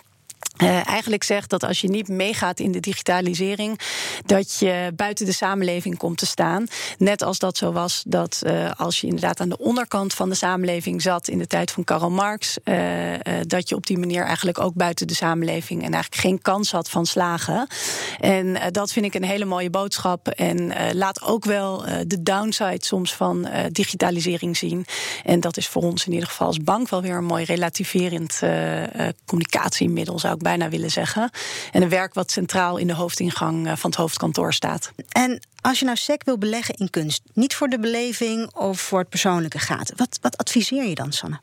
uh, 0.58 0.88
eigenlijk 0.88 1.24
zegt 1.24 1.50
dat 1.50 1.64
als 1.64 1.82
je 1.82 1.88
niet 1.88 2.08
meegaat 2.08 2.60
in 2.60 2.72
de 2.72 2.80
digitalisering, 2.80 3.80
dat 4.26 4.60
je 4.60 4.92
buiten 4.96 5.26
de 5.26 5.32
samenleving 5.32 5.98
komt 5.98 6.18
te 6.18 6.26
staan. 6.26 6.68
Net 6.98 7.24
als 7.24 7.40
dat 7.40 7.58
zo 7.58 7.72
was 7.72 8.04
dat 8.08 8.42
uh, 8.46 8.72
als 8.78 9.02
je 9.02 9.08
inderdaad 9.08 9.40
aan 9.40 9.50
de 9.50 9.58
onderkant 9.58 10.14
van 10.14 10.30
de 10.30 10.36
samenleving 10.36 11.02
zat 11.02 11.28
in 11.28 11.38
de 11.38 11.48
tijd 11.48 11.72
van 11.72 11.84
Karl 11.84 12.10
Marx, 12.10 12.58
uh, 12.64 12.78
dat 13.42 13.70
je 13.70 13.76
op 13.76 13.86
die 13.86 13.98
manier 13.98 14.24
eigenlijk 14.24 14.60
ook 14.60 14.74
buiten 14.74 15.08
de 15.08 15.16
samenleving 15.16 15.84
en 15.84 15.94
eigenlijk 15.94 16.22
geen 16.22 16.42
kans 16.42 16.72
had 16.72 16.90
van 16.90 17.06
slagen. 17.06 17.68
En 18.20 18.58
dat 18.72 18.92
vind 18.92 19.06
ik 19.06 19.14
een 19.14 19.24
hele 19.24 19.46
mooie 19.46 19.70
boodschap. 19.70 20.28
En 20.28 20.74
laat 20.94 21.22
ook 21.22 21.46
wel 21.46 21.86
de 22.08 22.24
downside 22.24 22.86
soms 22.86 23.14
van 23.14 23.48
digitalisering 23.72 24.58
zien. 24.58 24.86
En 25.24 25.40
dat 25.40 25.58
is 25.58 25.68
voor 25.68 25.82
ons 25.82 26.06
in 26.06 26.12
ieder 26.14 26.28
geval 26.28 26.48
als 26.48 26.58
bank 26.58 26.90
wel 26.90 27.02
weer 27.02 27.16
een 27.16 27.26
mooi 27.26 27.46
relativerend 27.46 28.40
communicatiemiddel, 29.26 30.20
zou 30.20 30.36
ik 30.36 30.42
bijna 30.46 30.70
willen 30.70 30.92
zeggen. 30.92 31.30
En 31.72 31.82
een 31.82 31.90
werk 31.90 32.14
wat 32.14 32.32
centraal 32.32 32.78
in 32.78 32.88
de 32.88 32.94
hoofdingang 32.94 33.80
van 33.80 33.90
het 33.90 34.00
hoofdkantoor 34.00 34.54
staat. 34.54 34.92
En 35.10 35.40
als 35.62 35.80
je 35.80 35.86
nou 35.86 35.98
sec 35.98 36.24
wil 36.24 36.38
beleggen 36.38 36.76
in 36.76 36.90
kunst, 36.90 37.22
niet 37.34 37.56
voor 37.56 37.68
de 37.68 37.80
beleving 37.80 38.54
of 38.54 38.80
voor 38.80 39.00
het 39.00 39.10
persoonlijke 39.10 39.60
gaat, 39.60 39.92
wat, 39.96 40.20
wat 40.22 40.38
adviseer 40.38 40.86
je 40.86 40.96
dan, 40.96 41.12
Sanne? 41.12 41.40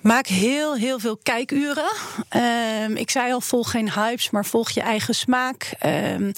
Maak 0.00 0.26
heel, 0.26 0.76
heel 0.76 0.98
veel 0.98 1.16
kijkuren. 1.16 1.92
Um, 2.84 2.96
ik 2.96 3.10
zei 3.10 3.32
al, 3.32 3.40
volg 3.40 3.70
geen 3.70 3.92
hypes, 3.92 4.30
maar 4.30 4.44
volg 4.44 4.70
je 4.70 4.80
eigen 4.80 5.14
smaak. 5.14 5.74
Um, 5.86 6.32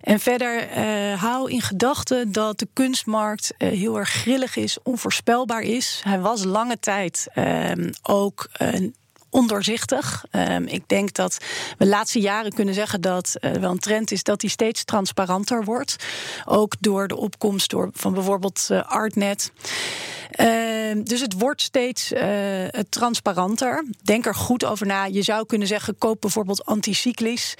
en 0.00 0.20
verder 0.20 0.68
uh, 0.78 1.22
hou 1.22 1.50
in 1.50 1.60
gedachten 1.60 2.32
dat 2.32 2.58
de 2.58 2.68
kunstmarkt 2.72 3.52
uh, 3.58 3.68
heel 3.68 3.98
erg 3.98 4.10
grillig 4.10 4.56
is, 4.56 4.78
onvoorspelbaar 4.82 5.62
is. 5.62 6.00
Hij 6.04 6.20
was 6.20 6.44
lange 6.44 6.78
tijd 6.78 7.26
um, 7.34 7.90
ook 8.02 8.48
een 8.52 8.94
ondoorzichtig. 9.32 10.24
Um, 10.30 10.66
ik 10.66 10.88
denk 10.88 11.12
dat 11.12 11.36
we 11.78 11.84
de 11.84 11.90
laatste 11.90 12.20
jaren 12.20 12.52
kunnen 12.52 12.74
zeggen 12.74 13.00
dat 13.00 13.34
uh, 13.40 13.52
wel 13.52 13.70
een 13.70 13.78
trend 13.78 14.10
is 14.10 14.22
dat 14.22 14.40
die 14.40 14.50
steeds 14.50 14.84
transparanter 14.84 15.64
wordt. 15.64 15.96
Ook 16.44 16.74
door 16.80 17.08
de 17.08 17.16
opkomst 17.16 17.70
door, 17.70 17.90
van 17.92 18.14
bijvoorbeeld 18.14 18.68
uh, 18.70 18.82
Artnet. 18.82 19.52
Uh, 20.40 21.04
dus 21.04 21.20
het 21.20 21.38
wordt 21.38 21.62
steeds 21.62 22.12
uh, 22.12 22.66
transparanter. 22.88 23.84
Denk 24.02 24.26
er 24.26 24.34
goed 24.34 24.64
over 24.64 24.86
na. 24.86 25.04
Je 25.04 25.22
zou 25.22 25.46
kunnen 25.46 25.68
zeggen: 25.68 25.98
koop 25.98 26.20
bijvoorbeeld 26.20 26.64
anticyclisch. 26.64 27.54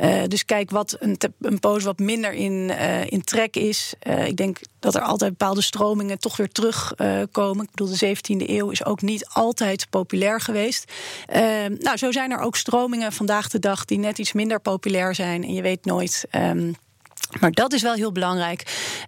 Uh, 0.00 0.22
dus 0.26 0.44
kijk 0.44 0.70
wat 0.70 0.96
een, 1.00 1.18
een 1.40 1.58
pose 1.58 1.84
wat 1.84 1.98
minder 1.98 2.32
in, 2.32 2.70
in 3.08 3.22
trek 3.24 3.56
is. 3.56 3.94
ik 4.24 4.36
denk 4.36 4.58
dat 4.78 4.94
er 4.94 5.02
altijd 5.02 5.30
bepaalde 5.30 5.62
stromingen 5.62 6.18
toch 6.18 6.36
weer 6.36 6.52
terugkomen. 6.52 7.64
ik 7.64 7.70
bedoel, 7.70 7.96
de 7.96 8.16
17e 8.16 8.48
eeuw 8.48 8.70
is 8.70 8.84
ook 8.84 9.02
niet 9.02 9.28
altijd 9.28 9.86
populair 9.90 10.40
geweest. 10.40 10.92
Ehm, 11.26 11.74
nou, 11.78 11.96
zo 11.96 12.12
zijn 12.12 12.30
er 12.30 12.38
ook 12.38 12.56
stromingen 12.56 13.12
vandaag 13.12 13.48
de 13.48 13.58
dag 13.58 13.84
die 13.84 13.98
net 13.98 14.18
iets 14.18 14.32
minder 14.32 14.60
populair 14.60 15.14
zijn. 15.14 15.42
En 15.42 15.54
je 15.54 15.62
weet 15.62 15.84
nooit. 15.84 16.26
Um, 16.32 16.74
maar 17.40 17.50
dat 17.50 17.72
is 17.72 17.82
wel 17.82 17.94
heel 17.94 18.12
belangrijk. 18.12 18.62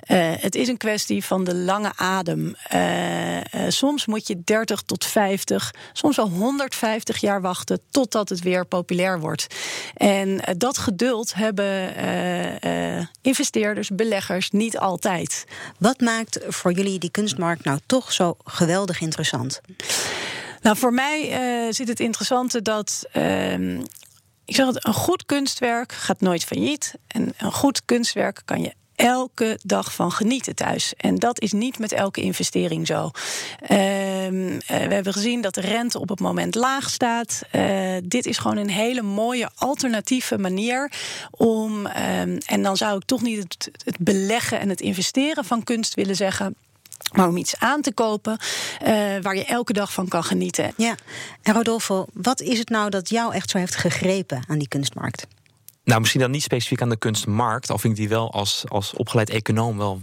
Uh, 0.06 0.32
het 0.36 0.54
is 0.54 0.68
een 0.68 0.76
kwestie 0.76 1.24
van 1.24 1.44
de 1.44 1.54
lange 1.54 1.92
adem. 1.96 2.54
Uh, 2.74 3.36
uh, 3.36 3.42
soms 3.68 4.06
moet 4.06 4.26
je 4.26 4.42
30 4.44 4.82
tot 4.82 5.04
50, 5.04 5.74
soms 5.92 6.16
wel 6.16 6.28
150 6.28 7.20
jaar 7.20 7.40
wachten 7.40 7.80
totdat 7.90 8.28
het 8.28 8.40
weer 8.40 8.66
populair 8.66 9.20
wordt. 9.20 9.46
En 9.94 10.40
dat 10.56 10.78
geduld 10.78 11.34
hebben 11.34 11.92
investeerders, 13.22 13.88
beleggers 13.88 14.50
niet 14.50 14.78
altijd. 14.78 15.44
Wat 15.78 16.00
maakt 16.00 16.38
voor 16.48 16.72
jullie 16.72 16.98
die 16.98 17.10
kunstmarkt 17.10 17.64
nou 17.64 17.78
toch 17.86 18.12
zo 18.12 18.36
geweldig 18.44 19.00
interessant? 19.00 19.60
Nou, 20.60 20.76
voor 20.76 20.92
mij 20.92 21.36
zit 21.72 21.88
het 21.88 22.00
interessante 22.00 22.62
dat 22.62 23.04
ehm, 23.12 23.80
ik 24.44 24.54
zeg 24.54 24.66
het, 24.66 24.86
een 24.86 24.94
goed 24.94 25.24
kunstwerk 25.26 25.92
gaat 25.92 26.20
nooit 26.20 26.44
failliet. 26.44 26.94
En 27.06 27.34
een 27.36 27.52
goed 27.52 27.84
kunstwerk 27.84 28.42
kan 28.44 28.62
je 28.62 28.74
elke 28.94 29.58
dag 29.62 29.94
van 29.94 30.12
genieten 30.12 30.54
thuis. 30.54 30.94
En 30.96 31.14
dat 31.14 31.40
is 31.40 31.52
niet 31.52 31.78
met 31.78 31.92
elke 31.92 32.20
investering 32.20 32.86
zo. 32.86 33.10
Uh, 33.62 33.68
we 33.68 34.62
hebben 34.66 35.12
gezien 35.12 35.40
dat 35.40 35.54
de 35.54 35.60
rente 35.60 36.00
op 36.00 36.08
het 36.08 36.20
moment 36.20 36.54
laag 36.54 36.90
staat. 36.90 37.42
Uh, 37.52 37.96
dit 38.04 38.26
is 38.26 38.38
gewoon 38.38 38.56
een 38.56 38.70
hele 38.70 39.02
mooie 39.02 39.50
alternatieve 39.54 40.38
manier 40.38 40.92
om. 41.30 41.86
Uh, 41.86 42.20
en 42.20 42.62
dan 42.62 42.76
zou 42.76 42.96
ik 42.96 43.04
toch 43.04 43.22
niet 43.22 43.42
het, 43.42 43.70
het 43.84 43.98
beleggen 43.98 44.60
en 44.60 44.68
het 44.68 44.80
investeren 44.80 45.44
van 45.44 45.62
kunst 45.62 45.94
willen 45.94 46.16
zeggen. 46.16 46.56
Maar 47.16 47.28
om 47.28 47.36
iets 47.36 47.58
aan 47.58 47.80
te 47.80 47.92
kopen 47.92 48.38
uh, 48.82 48.88
waar 49.22 49.36
je 49.36 49.44
elke 49.44 49.72
dag 49.72 49.92
van 49.92 50.08
kan 50.08 50.24
genieten. 50.24 50.72
Ja, 50.76 50.94
en 51.42 51.54
Rodolfo, 51.54 52.06
wat 52.12 52.40
is 52.40 52.58
het 52.58 52.68
nou 52.68 52.90
dat 52.90 53.08
jou 53.08 53.34
echt 53.34 53.50
zo 53.50 53.58
heeft 53.58 53.76
gegrepen 53.76 54.44
aan 54.46 54.58
die 54.58 54.68
kunstmarkt? 54.68 55.26
nou, 55.84 56.00
misschien 56.00 56.20
dan 56.20 56.30
niet 56.30 56.42
specifiek 56.42 56.82
aan 56.82 56.88
de 56.88 56.96
kunstmarkt, 56.96 57.70
al 57.70 57.78
vind 57.78 57.92
ik 57.92 57.98
die 57.98 58.08
wel 58.08 58.32
als, 58.32 58.64
als 58.68 58.94
opgeleid 58.94 59.30
econoom 59.30 59.78
wel 59.78 60.00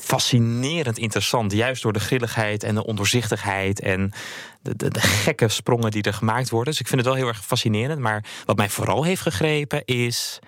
fascinerend 0.00 0.98
interessant. 0.98 1.52
Juist 1.52 1.82
door 1.82 1.92
de 1.92 2.00
grilligheid 2.00 2.62
en 2.62 2.74
de 2.74 2.84
ondoorzichtigheid 2.84 3.80
en 3.80 4.12
de, 4.62 4.76
de, 4.76 4.88
de, 4.90 5.00
gekke 5.00 5.48
sprongen 5.48 5.90
die 5.90 6.02
er 6.02 6.14
gemaakt 6.14 6.50
worden. 6.50 6.70
Dus 6.70 6.80
ik 6.80 6.88
vind 6.88 7.00
het 7.00 7.08
wel 7.10 7.18
heel 7.18 7.28
erg 7.28 7.44
fascinerend. 7.44 8.00
Maar 8.00 8.24
wat 8.44 8.56
mij 8.56 8.68
vooral 8.68 9.04
heeft 9.04 9.22
gegrepen 9.22 9.84
is 9.84 10.38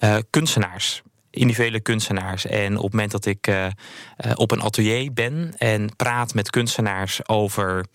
uh, 0.00 0.16
kunstenaars 0.30 1.02
individuele 1.36 1.80
kunstenaars. 1.80 2.46
En 2.46 2.76
op 2.76 2.82
het 2.82 2.92
moment 2.92 3.10
dat 3.10 3.26
ik 3.26 3.46
uh, 3.46 3.66
op 4.34 4.50
een 4.50 4.62
atelier 4.62 5.12
ben 5.12 5.52
en 5.56 5.96
praat 5.96 6.34
met 6.34 6.50
kunstenaars 6.50 7.28
over 7.28 7.86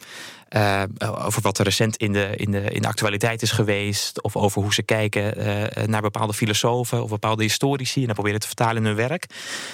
uh, 0.55 0.83
over 1.25 1.41
wat 1.41 1.57
er 1.57 1.63
recent 1.63 1.97
in 1.97 2.13
de, 2.13 2.35
in, 2.35 2.51
de, 2.51 2.61
in 2.61 2.81
de 2.81 2.87
actualiteit 2.87 3.41
is 3.41 3.51
geweest. 3.51 4.21
Of 4.21 4.35
over 4.35 4.61
hoe 4.61 4.73
ze 4.73 4.83
kijken 4.83 5.47
uh, 5.47 5.85
naar 5.85 6.01
bepaalde 6.01 6.33
filosofen 6.33 7.03
of 7.03 7.09
bepaalde 7.09 7.43
historici. 7.43 8.01
En 8.01 8.05
dat 8.05 8.15
proberen 8.15 8.39
te 8.39 8.47
vertalen 8.47 8.77
in 8.77 8.85
hun 8.85 8.95
werk. 8.95 9.25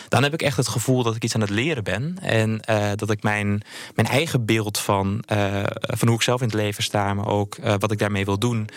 Dan 0.08 0.24
heb 0.24 0.34
ik 0.34 0.42
echt 0.42 0.58
het 0.58 0.68
gevoel 0.68 1.04
dat 1.04 1.16
ik 1.16 1.24
iets 1.24 1.36
aan 1.36 1.42
het 1.42 1.50
leren 1.50 1.84
ben. 1.84 2.18
En 2.22 2.60
uh, 2.70 2.90
dat 2.96 3.10
ik 3.10 3.24
mijn, 3.24 3.62
mijn 3.96 4.08
eigen 4.08 4.46
beeld 4.46 4.78
van, 4.78 5.24
van 5.80 6.08
hoe 6.08 6.18
ik 6.18 6.22
zelf 6.22 6.42
in 6.42 6.48
het 6.48 6.56
leven 6.56 6.84
sta. 6.84 7.14
Maar 7.14 7.28
ook 7.28 7.58
wat 7.80 7.92
ik 7.92 8.00
daarmee 8.00 8.26
wil 8.26 8.40
doen. 8.40 8.70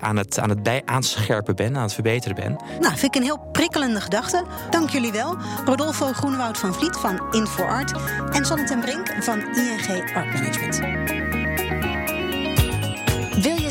aan 0.00 0.16
het, 0.16 0.38
aan 0.38 0.48
het 0.48 0.62
bij 0.62 0.82
aanscherpen 0.84 1.56
ben, 1.56 1.76
aan 1.76 1.82
het 1.82 1.94
verbeteren 1.94 2.34
ben. 2.36 2.56
Nou, 2.80 2.96
vind 2.96 3.14
ik 3.14 3.14
een 3.14 3.22
heel 3.22 3.48
prikkelende 3.52 4.00
gedachte. 4.00 4.44
Dank 4.70 4.90
jullie 4.90 5.12
wel. 5.12 5.36
Rodolfo 5.64 6.12
Groenewoud 6.12 6.58
van 6.58 6.74
Vliet 6.74 6.96
van 6.96 7.20
InfoArt. 7.30 7.92
En 8.32 8.46
Sonne 8.46 8.78
Brink 8.80 9.16
van 9.20 9.38
ING 9.38 10.14
Art 10.14 10.32
Management. 10.32 11.19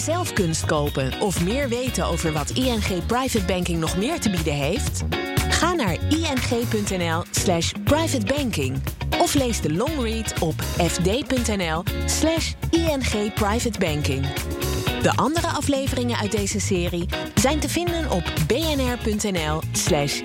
Zelf 0.10 0.34
kunst 0.34 0.66
kopen 0.66 1.22
of 1.22 1.44
meer 1.44 1.70
weten 1.70 2.06
over 2.06 2.32
wat 2.32 2.50
ING 2.50 3.06
Private 3.06 3.46
Banking 3.46 3.80
nog 3.80 3.98
meer 3.98 4.20
te 4.20 4.30
bieden 4.30 4.54
heeft? 4.54 5.04
Ga 5.50 5.74
naar 5.74 5.98
ing.nl/slash 6.10 7.72
privatebanking 7.84 8.82
of 9.20 9.34
lees 9.34 9.62
de 9.62 9.74
longread 9.74 10.34
op 10.40 10.62
fd.nl/slash. 10.62 12.54
De 15.02 15.12
andere 15.16 15.48
afleveringen 15.48 16.18
uit 16.18 16.32
deze 16.32 16.60
serie 16.60 17.06
zijn 17.36 17.60
te 17.60 17.70
vinden 17.70 18.12
op 18.12 18.34
bnr.nl/slash. 18.48 20.22